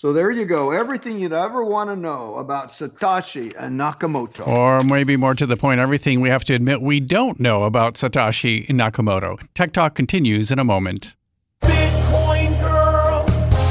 [0.01, 0.71] So there you go.
[0.71, 4.47] Everything you'd ever want to know about Satoshi and Nakamoto.
[4.47, 7.93] Or maybe more to the point, everything we have to admit we don't know about
[7.93, 9.37] Satoshi and Nakamoto.
[9.53, 11.15] Tech Talk continues in a moment.
[11.61, 13.27] Bitcoin girl,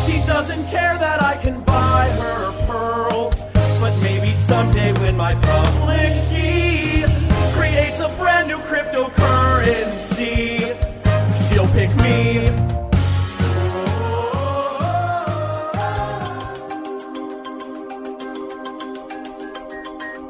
[0.07, 3.43] she doesn't care that I can buy her pearls.
[3.81, 7.07] But maybe someday when my public key
[7.59, 10.61] creates a brand new cryptocurrency,
[11.51, 12.80] she'll pick me.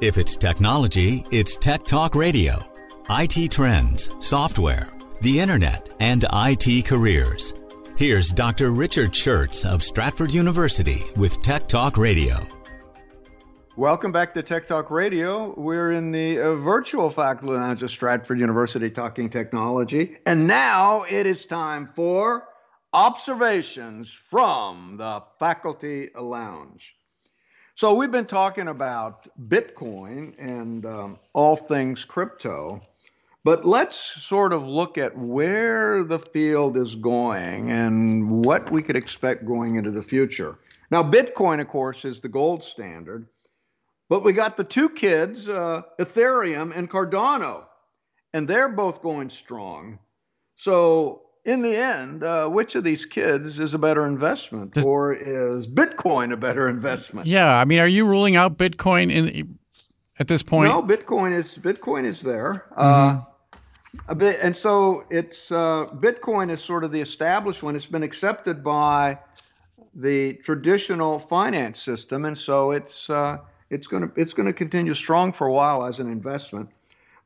[0.00, 2.64] If it's technology, it's Tech Talk Radio.
[3.10, 4.88] IT trends, software,
[5.20, 7.52] the internet, and IT careers.
[7.98, 8.70] Here's Dr.
[8.70, 12.38] Richard Shurtz of Stratford University with Tech Talk Radio.
[13.76, 15.52] Welcome back to Tech Talk Radio.
[15.60, 20.16] We're in the uh, virtual faculty lounge of Stratford University talking technology.
[20.24, 22.48] And now it is time for
[22.94, 26.94] observations from the faculty lounge.
[27.80, 32.82] So we've been talking about Bitcoin and um, all things crypto,
[33.42, 38.96] but let's sort of look at where the field is going and what we could
[38.96, 40.58] expect going into the future.
[40.90, 43.26] Now, Bitcoin, of course, is the gold standard,
[44.10, 47.62] but we got the two kids, uh, Ethereum and Cardano,
[48.34, 49.98] and they're both going strong.
[50.56, 55.12] So, in the end, uh, which of these kids is a better investment, Does- or
[55.12, 57.26] is Bitcoin a better investment?
[57.26, 59.58] Yeah, I mean, are you ruling out Bitcoin in
[60.18, 60.70] at this point?
[60.70, 62.66] No, Bitcoin is Bitcoin is there.
[62.76, 63.22] Uh,
[64.08, 67.74] a bit, and so it's uh, Bitcoin is sort of the established one.
[67.74, 69.18] It's been accepted by
[69.94, 73.38] the traditional finance system, and so it's uh,
[73.70, 76.68] it's going to it's going to continue strong for a while as an investment.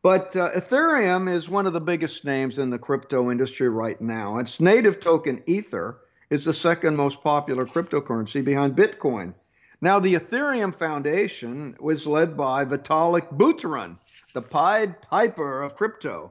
[0.04, 4.36] But uh, Ethereum is one of the biggest names in the crypto industry right now.
[4.36, 5.96] Its native token Ether
[6.28, 9.32] is the second most popular cryptocurrency behind Bitcoin.
[9.80, 13.96] Now, the Ethereum Foundation was led by Vitalik Buterin,
[14.34, 16.30] the Pied Piper of crypto.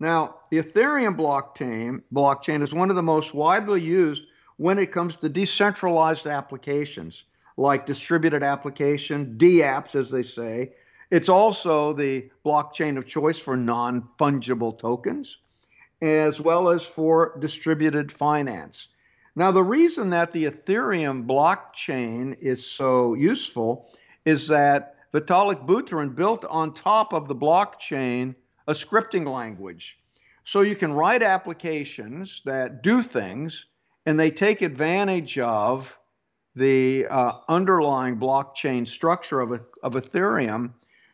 [0.00, 4.22] Now, the Ethereum blockchain, blockchain is one of the most widely used
[4.56, 7.24] when it comes to decentralized applications,
[7.58, 10.72] like distributed application, DApps, as they say.
[11.12, 15.36] It's also the blockchain of choice for non fungible tokens,
[16.00, 18.88] as well as for distributed finance.
[19.36, 23.90] Now, the reason that the Ethereum blockchain is so useful
[24.24, 28.34] is that Vitalik Buterin built on top of the blockchain
[28.66, 29.98] a scripting language.
[30.44, 33.66] So you can write applications that do things
[34.06, 35.94] and they take advantage of
[36.56, 40.72] the uh, underlying blockchain structure of, of Ethereum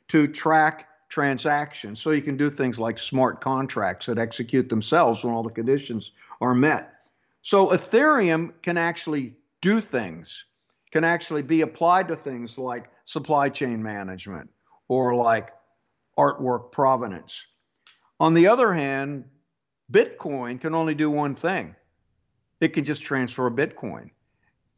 [0.09, 2.01] to track transactions.
[2.01, 6.13] So you can do things like smart contracts that execute themselves when all the conditions
[6.41, 6.95] are met.
[7.43, 10.45] So Ethereum can actually do things,
[10.91, 14.51] can actually be applied to things like supply chain management
[14.89, 15.51] or like
[16.19, 17.45] artwork provenance.
[18.21, 19.25] On the other hand,
[19.91, 21.75] Bitcoin can only do one thing.
[22.61, 24.11] It can just transfer Bitcoin.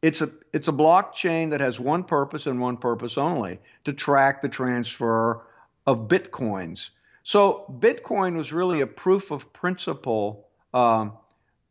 [0.01, 4.41] It's a it's a blockchain that has one purpose and one purpose only to track
[4.41, 5.43] the transfer
[5.85, 6.89] of bitcoins.
[7.23, 11.13] So Bitcoin was really a proof of principle, um,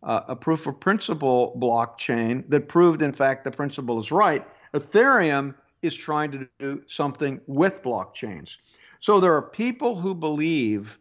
[0.02, 4.46] uh, a proof of principle blockchain that proved, in fact, the principle is right.
[4.74, 8.58] Ethereum is trying to do something with blockchains.
[9.00, 10.98] So there are people who believe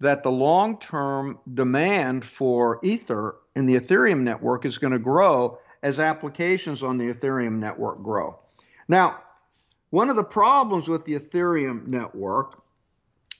[0.00, 5.98] that the long-term demand for Ether in the Ethereum network is going to grow as
[5.98, 8.38] applications on the Ethereum network grow.
[8.88, 9.20] Now,
[9.90, 12.62] one of the problems with the Ethereum network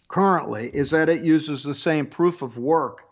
[0.08, 3.02] currently is that it uses the same proof of work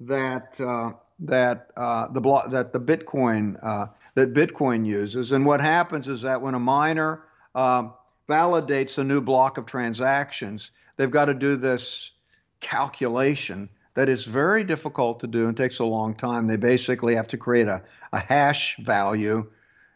[0.00, 5.32] that uh, that uh, the blo- that the Bitcoin uh, that Bitcoin uses.
[5.32, 7.24] And what happens is that when a miner
[7.54, 7.94] um,
[8.28, 12.12] validates a new block of transactions, they've got to do this
[12.60, 16.46] calculation that is very difficult to do and takes a long time.
[16.46, 17.82] They basically have to create a,
[18.12, 19.50] a hash value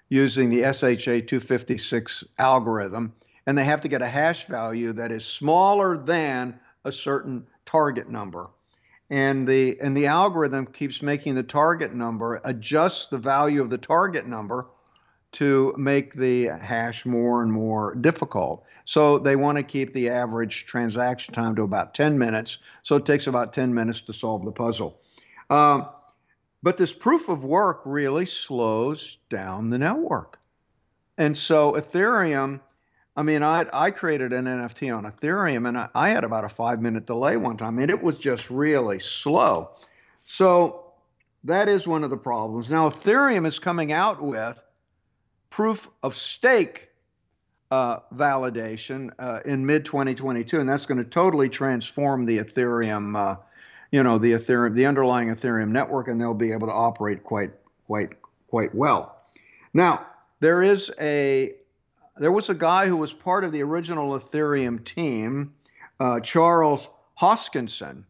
[0.08, 3.12] using the SHA 256 algorithm,
[3.46, 8.08] and they have to get a hash value that is smaller than a certain target
[8.08, 8.48] number.
[9.10, 13.78] And the and the algorithm keeps making the target number adjust the value of the
[13.78, 14.66] target number
[15.32, 18.64] to make the hash more and more difficult.
[18.84, 22.58] So they want to keep the average transaction time to about 10 minutes.
[22.82, 24.98] So it takes about 10 minutes to solve the puzzle.
[25.50, 25.88] Um,
[26.62, 30.38] but this proof of work really slows down the network.
[31.18, 32.60] And so Ethereum,
[33.16, 36.48] I mean, I, I created an NFT on Ethereum and I, I had about a
[36.48, 37.78] five minute delay one time.
[37.78, 39.70] and it was just really slow.
[40.24, 40.92] So
[41.44, 42.70] that is one of the problems.
[42.70, 44.62] Now, Ethereum is coming out with
[45.50, 46.88] proof of stake
[47.70, 53.36] uh, validation uh, in mid 2022, and that's going to totally transform the Ethereum, uh,
[53.90, 57.52] you know, the Ethereum, the underlying Ethereum network, and they'll be able to operate quite,
[57.86, 58.10] quite,
[58.48, 59.16] quite well.
[59.74, 60.06] Now,
[60.40, 61.54] there is a,
[62.16, 65.52] there was a guy who was part of the original Ethereum team,
[66.00, 66.88] uh, Charles
[67.20, 68.04] Hoskinson.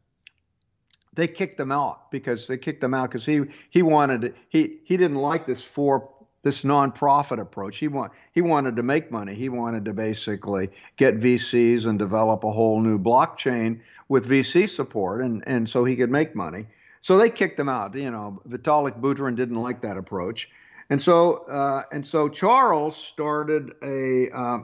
[1.15, 4.97] They kicked him out because they kicked him out because he he wanted he he
[4.97, 6.09] didn't like this four
[6.43, 7.79] this nonprofit approach.
[7.79, 9.35] He want he wanted to make money.
[9.35, 15.23] He wanted to basically get VCs and develop a whole new blockchain with VC support,
[15.23, 16.67] and and so he could make money.
[17.03, 17.95] So they kicked him out.
[17.95, 20.51] You know, Vitalik Buterin didn't like that approach,
[20.91, 24.59] and so uh, and so Charles started a uh,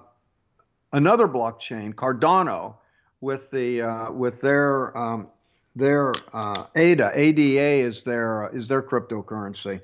[0.92, 2.76] another blockchain, Cardano,
[3.20, 5.28] with the uh, with their um,
[5.74, 7.10] their uh, ADA.
[7.14, 9.80] ADA is their is their cryptocurrency.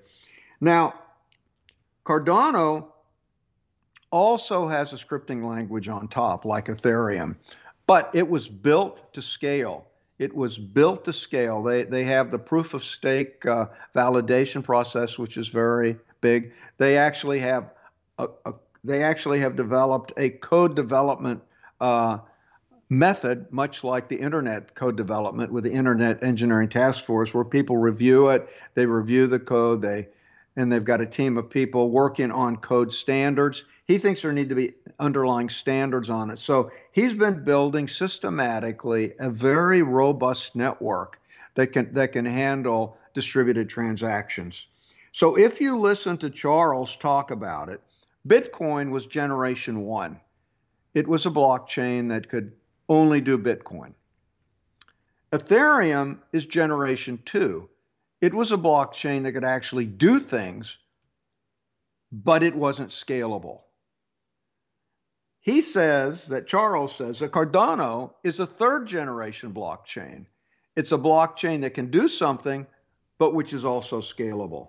[0.61, 0.95] Now
[2.05, 2.87] Cardano
[4.11, 7.37] also has a scripting language on top, like Ethereum,
[7.87, 9.87] but it was built to scale.
[10.19, 11.63] It was built to scale.
[11.63, 16.53] They, they have the proof of stake uh, validation process, which is very big.
[16.79, 17.71] They actually have
[18.19, 21.43] a, a they actually have developed a code development
[21.81, 22.19] uh,
[22.89, 27.77] method, much like the internet code development with the Internet Engineering Task Force, where people
[27.77, 30.09] review it, they review the code, they
[30.57, 33.65] and they've got a team of people working on code standards.
[33.87, 36.39] He thinks there need to be underlying standards on it.
[36.39, 41.21] So he's been building systematically a very robust network
[41.55, 44.67] that can that can handle distributed transactions.
[45.13, 47.81] So if you listen to Charles talk about it,
[48.27, 50.21] Bitcoin was generation 1.
[50.95, 52.53] It was a blockchain that could
[52.89, 53.93] only do Bitcoin.
[55.33, 57.69] Ethereum is generation 2
[58.21, 60.77] it was a blockchain that could actually do things,
[62.13, 63.63] but it wasn't scalable.
[65.41, 70.27] He says that Charles says that Cardano is a third generation blockchain.
[70.77, 72.67] It's a blockchain that can do something,
[73.19, 74.69] but which is also scalable.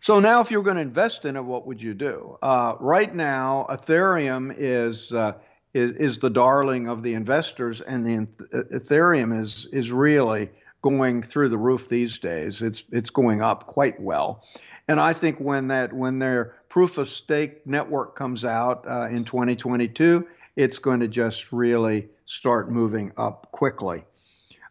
[0.00, 2.36] So now, if you're going to invest in it, what would you do?
[2.42, 5.34] Uh, right now, Ethereum is, uh,
[5.72, 10.50] is is the darling of the investors, and the Ethereum is is really
[10.84, 12.60] going through the roof these days.
[12.60, 14.44] It's it's going up quite well,
[14.86, 19.24] and I think when that when their proof of stake network comes out uh, in
[19.24, 20.26] 2022,
[20.56, 24.04] it's going to just really start moving up quickly.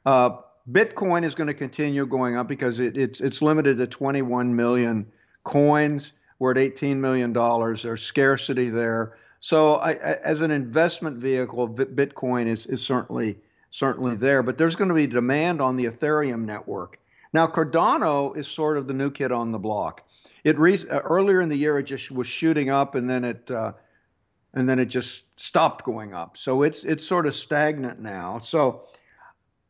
[0.05, 0.37] Uh,
[0.71, 5.07] Bitcoin is going to continue going up because it, it's it's limited to 21 million
[5.43, 6.11] coins.
[6.37, 7.81] We're at 18 million dollars.
[7.81, 9.17] There's scarcity there.
[9.39, 13.39] So, I, as an investment vehicle, Bitcoin is is certainly
[13.73, 14.43] certainly there.
[14.43, 16.99] But there's going to be demand on the Ethereum network.
[17.33, 20.07] Now, Cardano is sort of the new kid on the block.
[20.43, 23.49] It re- uh, earlier in the year it just was shooting up, and then it
[23.49, 23.73] uh,
[24.53, 26.37] and then it just stopped going up.
[26.37, 28.39] So it's it's sort of stagnant now.
[28.39, 28.83] So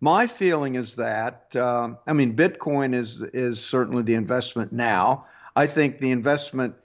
[0.01, 5.27] my feeling is that uh, I mean Bitcoin is is certainly the investment now.
[5.55, 6.75] I think the investment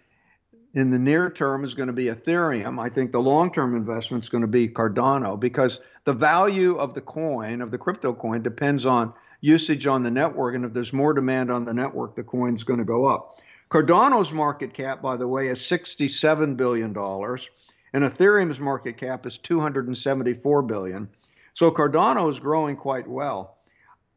[0.75, 2.79] in the near term is going to be Ethereum.
[2.79, 6.95] I think the long term investment is going to be Cardano because the value of
[6.95, 10.93] the coin of the crypto coin depends on usage on the network, and if there's
[10.93, 13.41] more demand on the network, the coin's going to go up.
[13.71, 20.63] Cardano's market cap, by the way, is $67 billion, and Ethereum's market cap is 274
[20.63, 21.09] billion.
[21.55, 23.59] So Cardano is growing quite well.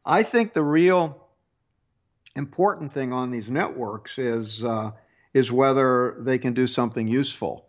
[0.04, 1.28] I think the real
[2.34, 4.92] important thing on these networks is uh,
[5.34, 7.66] is whether they can do something useful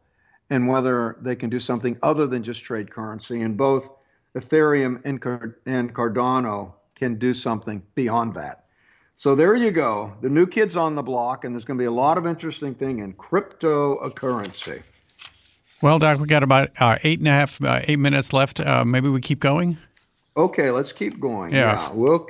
[0.50, 3.42] and whether they can do something other than just trade currency.
[3.42, 3.90] And both
[4.36, 8.66] Ethereum and, Card- and Cardano can do something beyond that.
[9.16, 10.14] So there you go.
[10.22, 12.74] The new kids on the block, and there's going to be a lot of interesting
[12.76, 14.82] thing in cryptocurrency.
[15.82, 18.60] Well, Doc, we got about uh, eight and a half, uh, eight minutes left.
[18.60, 19.78] Uh, maybe we keep going.
[20.36, 21.54] Okay, let's keep going.
[21.54, 22.28] Yeah, yeah we'll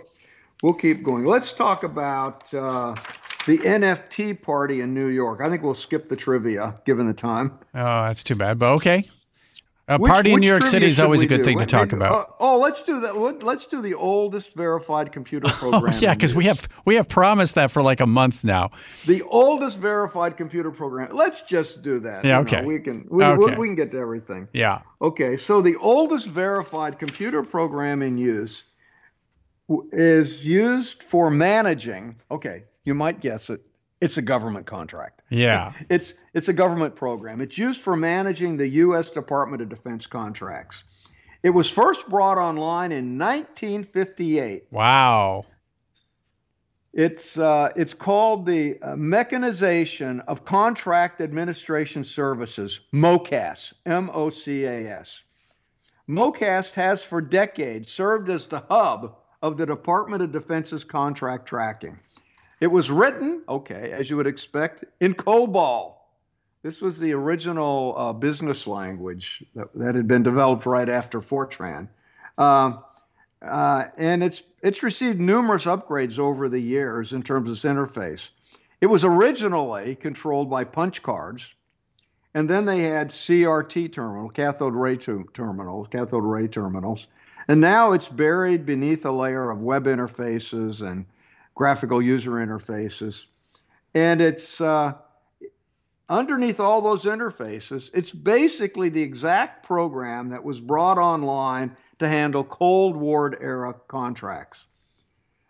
[0.62, 1.24] we'll keep going.
[1.26, 2.96] Let's talk about uh,
[3.46, 5.42] the NFT party in New York.
[5.42, 7.58] I think we'll skip the trivia given the time.
[7.74, 9.10] Oh, that's too bad, but okay.
[9.90, 11.44] A which, party in New York City is always a good do?
[11.44, 12.12] thing to talk about.
[12.12, 13.18] Uh, oh, let's do that.
[13.44, 15.94] Let's do the oldest verified computer program.
[15.94, 18.70] oh, yeah, because we have we have promised that for like a month now.
[19.06, 21.14] The oldest verified computer program.
[21.14, 22.24] Let's just do that.
[22.24, 22.62] Yeah, okay.
[22.62, 23.56] Know, we can we, okay.
[23.58, 24.48] we, can get to everything.
[24.54, 24.84] Yeah.
[25.02, 28.64] Okay, so the oldest verified computer program in use
[29.92, 32.16] is used for managing.
[32.32, 33.62] Okay, you might guess it
[34.04, 35.22] it's a government contract.
[35.30, 35.72] Yeah.
[35.90, 37.40] It's it's a government program.
[37.40, 40.84] It's used for managing the US Department of Defense contracts.
[41.42, 44.66] It was first brought online in 1958.
[44.72, 45.46] Wow.
[46.92, 54.66] It's uh, it's called the uh, Mechanization of Contract Administration Services, MOCAS, M O C
[54.66, 55.22] A S.
[56.10, 61.98] MOCAS has for decades served as the hub of the Department of Defense's contract tracking.
[62.64, 65.96] It was written, okay, as you would expect, in COBOL.
[66.62, 71.90] This was the original uh, business language that, that, had been developed right after Fortran.
[72.38, 72.78] Uh,
[73.42, 78.30] uh, and it's, it's received numerous upgrades over the years in terms of its interface.
[78.80, 81.46] It was originally controlled by punch cards,
[82.34, 87.08] and then they had CRT terminal, cathode ray terminals, cathode ray terminals,
[87.50, 91.06] and now it's buried beneath a layer of web interfaces and
[91.56, 93.26] graphical user interfaces.
[93.94, 94.94] And it's uh,
[96.10, 102.44] underneath all those interfaces, it's basically the exact program that was brought online to handle
[102.44, 104.66] Cold War era contracts.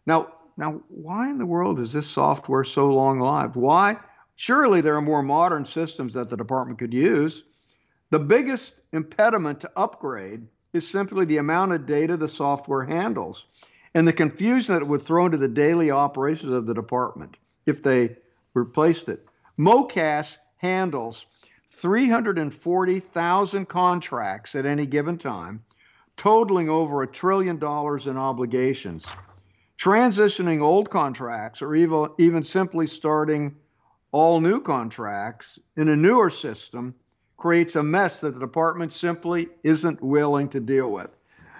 [0.05, 3.55] Now, now, why in the world is this software so long lived?
[3.55, 3.97] Why?
[4.35, 7.43] Surely there are more modern systems that the department could use.
[8.11, 13.45] The biggest impediment to upgrade is simply the amount of data the software handles
[13.95, 17.83] and the confusion that it would throw into the daily operations of the department if
[17.83, 18.15] they
[18.53, 19.25] replaced it.
[19.57, 21.25] MOCAS handles
[21.69, 25.63] 340,000 contracts at any given time,
[26.17, 29.05] totaling over a trillion dollars in obligations.
[29.77, 33.55] Transitioning old contracts or even, even simply starting
[34.11, 36.95] all new contracts in a newer system
[37.37, 41.09] creates a mess that the department simply isn't willing to deal with.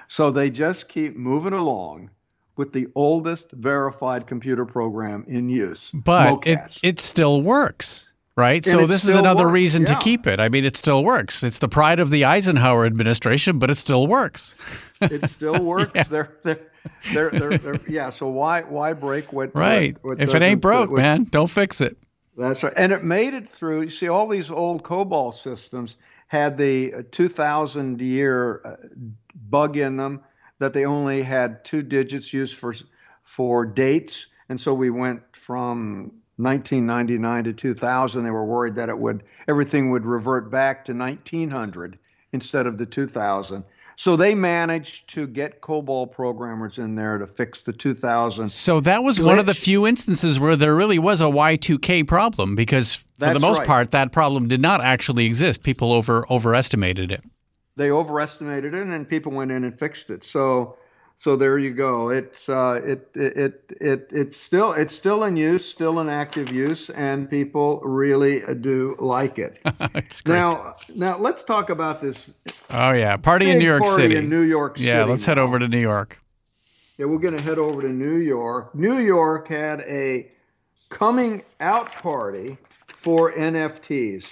[0.08, 2.10] So they just keep moving along
[2.56, 5.92] with the oldest verified computer program in use.
[5.94, 8.12] But it, it still works.
[8.36, 8.66] Right.
[8.66, 9.54] And so this is another works.
[9.54, 9.94] reason yeah.
[9.94, 10.40] to keep it.
[10.40, 11.44] I mean, it still works.
[11.44, 14.56] It's the pride of the Eisenhower administration, but it still works.
[15.02, 15.92] it still works.
[15.94, 16.04] yeah.
[16.04, 16.60] They're, they're,
[17.14, 18.10] they're, they're, they're, yeah.
[18.10, 19.96] So why, why break what, right.
[20.02, 21.96] What, what if it ain't broke, what, man, don't fix it.
[22.36, 22.74] That's right.
[22.76, 23.84] And it made it through.
[23.84, 25.96] You see, all these old COBOL systems
[26.28, 28.76] had the 2000 year uh,
[29.50, 30.22] bug in them
[30.60, 32.74] that they only had two digits used for
[33.24, 38.24] for dates, and so we went from 1999 to 2000.
[38.24, 41.98] They were worried that it would everything would revert back to 1900
[42.32, 43.64] instead of the 2000.
[43.96, 48.50] So they managed to get COBOL programmers in there to fix the 2000.
[48.50, 49.26] So that was glitch.
[49.26, 53.34] one of the few instances where there really was a Y2K problem because for That's
[53.36, 53.68] the most right.
[53.68, 55.64] part that problem did not actually exist.
[55.64, 57.24] People over overestimated it.
[57.76, 60.24] They overestimated it, and people went in and fixed it.
[60.24, 60.78] So
[61.18, 62.10] so there you go.
[62.10, 66.52] It's uh, it, it it it it's still it's still in use, still in active
[66.52, 69.60] use, and people really do like it.
[69.96, 70.36] it's great.
[70.36, 72.32] Now now let's talk about this.
[72.70, 73.92] Oh yeah, party in New York City.
[73.96, 74.18] party City.
[74.18, 74.90] In New York City.
[74.90, 76.20] yeah, let's head over to New York.
[76.98, 78.76] Yeah, we're going to head over to New York.
[78.76, 80.32] New York had a
[80.90, 82.58] coming out party
[83.02, 84.26] for NFTs.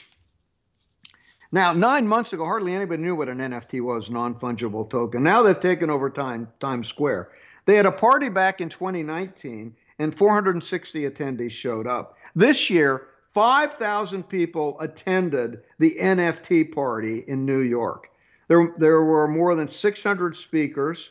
[1.51, 5.23] Now, nine months ago, hardly anybody knew what an NFT was, non fungible token.
[5.23, 7.29] Now they've taken over time, Times Square.
[7.65, 12.17] They had a party back in 2019, and 460 attendees showed up.
[12.35, 18.09] This year, 5,000 people attended the NFT party in New York.
[18.47, 21.09] There, there were more than 600 speakers,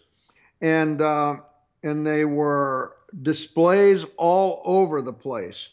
[0.61, 1.36] and uh,
[1.82, 5.70] and they were displays all over the place.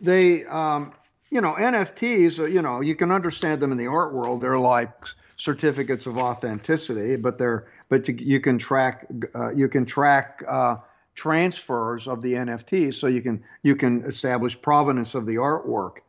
[0.00, 0.92] They, um,
[1.32, 2.38] you know, NFTs.
[2.38, 4.42] uh, You know, you can understand them in the art world.
[4.42, 4.92] They're like
[5.38, 10.76] certificates of authenticity, but they're but you, you can track uh, you can track uh,
[11.14, 16.00] transfers of the NFTs, so you can you can establish provenance of the artwork.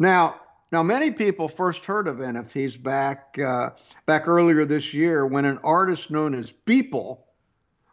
[0.00, 0.40] Now,
[0.72, 3.70] now many people first heard of NFTs back uh,
[4.06, 7.18] back earlier this year when an artist known as Beeple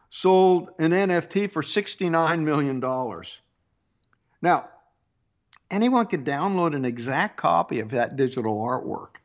[0.09, 2.80] sold an NFT for $69 million.
[4.41, 4.70] Now,
[5.76, 9.17] anyone can download an exact copy of that digital artwork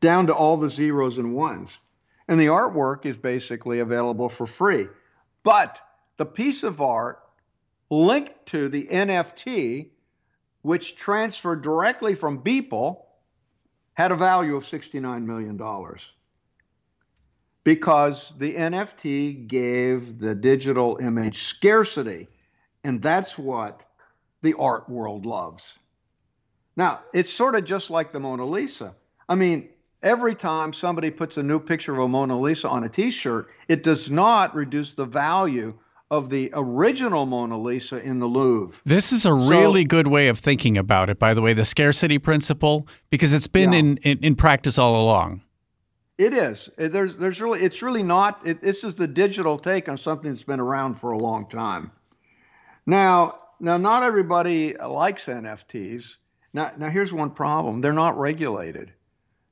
[0.00, 1.76] down to all the zeros and ones.
[2.28, 4.86] And the artwork is basically available for free.
[5.42, 5.80] But
[6.16, 7.22] the piece of art
[7.90, 9.90] linked to the NFT,
[10.62, 13.02] which transferred directly from Beeple,
[13.94, 15.60] had a value of $69 million
[17.64, 22.28] because the NFT gave the digital image scarcity.
[22.84, 23.84] And that's what
[24.40, 25.74] the art world loves.
[26.78, 28.94] Now, it's sort of just like the Mona Lisa.
[29.28, 29.68] I mean,
[30.04, 33.50] every time somebody puts a new picture of a Mona Lisa on a t shirt,
[33.66, 35.76] it does not reduce the value
[36.12, 38.80] of the original Mona Lisa in the Louvre.
[38.86, 42.16] This is a really good way of thinking about it, by the way, the scarcity
[42.16, 43.80] principle, because it's been Yeah.
[43.80, 45.42] in, in, in practice all along.
[46.16, 46.70] It is.
[46.78, 48.40] Uh, there's, there's really, it's really not.
[48.44, 51.90] It, this is the digital take on something that's been around for a long time.
[52.86, 56.14] Now, now, not everybody likes NFTs.
[56.52, 58.92] Now, now here's one problem: they're not regulated,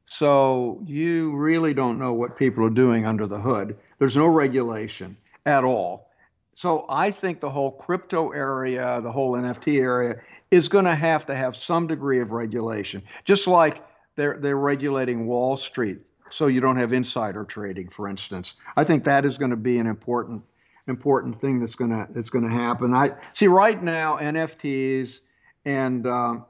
[0.07, 3.77] so you really don't know what people are doing under the hood.
[3.99, 6.11] There's no regulation at all.
[6.55, 10.17] So I think the whole crypto area, the whole NFT area,
[10.51, 13.85] is going to have to have some degree of regulation, just like
[14.17, 18.55] they're they're regulating Wall Street so you don't have insider trading, for instance.
[18.77, 20.43] I think that is going to be an important
[20.89, 22.95] important thing that's going to that's going to happen.
[22.95, 25.19] I see right now NFTs
[25.65, 26.47] and um,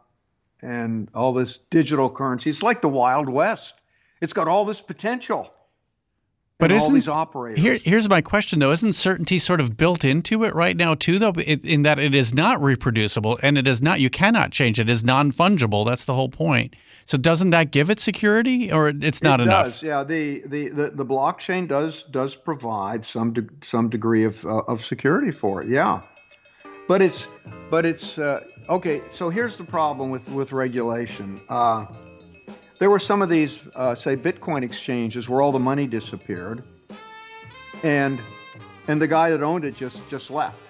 [0.62, 2.50] and all this digital currency.
[2.50, 3.74] It's like the Wild West.
[4.20, 5.52] It's got all this potential.
[6.58, 7.60] But all isn't these operators?
[7.60, 11.18] Here, here's my question though: Isn't certainty sort of built into it right now too,
[11.18, 14.80] though, in in that it is not reproducible and it is not you cannot change
[14.80, 14.88] it.
[14.88, 15.84] It is non fungible.
[15.84, 16.74] That's the whole point.
[17.04, 19.66] So doesn't that give it security, or it's not it enough?
[19.66, 20.02] Does, yeah.
[20.02, 24.84] The, the, the, the blockchain does does provide some de- some degree of uh, of
[24.84, 25.68] security for it.
[25.68, 26.00] Yeah,
[26.88, 27.26] but it's
[27.70, 29.02] but it's uh, okay.
[29.10, 31.40] So here's the problem with with regulation.
[31.48, 31.86] Uh,
[32.78, 36.62] there were some of these, uh, say, Bitcoin exchanges where all the money disappeared,
[37.82, 38.20] and
[38.88, 40.60] and the guy that owned it just just left.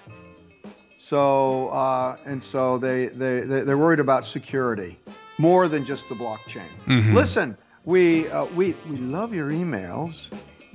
[0.99, 4.97] So uh, and so they they they- they're worried about security
[5.37, 6.65] more than just the blockchain.
[7.13, 10.25] Listen, we uh, we we love your emails.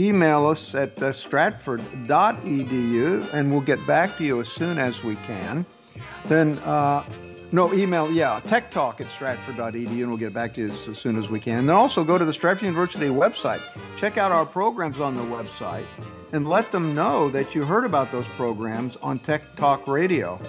[0.02, 5.14] Email us at uh, stratford.edu, and we'll get back to you as soon as we
[5.26, 5.64] can.
[6.24, 7.04] Then, uh,
[7.52, 10.98] no, email, yeah, tech talk at stratford.edu, and we'll get back to you as, as
[10.98, 11.66] soon as we can.
[11.66, 13.60] Then also go to the Stratford University website.
[13.96, 15.84] Check out our programs on the website
[16.32, 20.40] and let them know that you heard about those programs on Tech Talk Radio.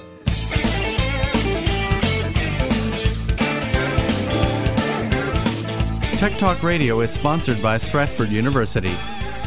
[6.18, 8.95] Tech Talk Radio is sponsored by Stratford University.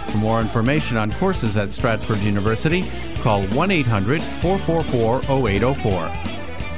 [0.09, 2.85] For more information on courses at Stratford University,
[3.23, 6.09] call 1 800 444 0804.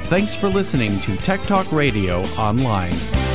[0.09, 3.28] Thanks for listening to Tech Talk Radio Online.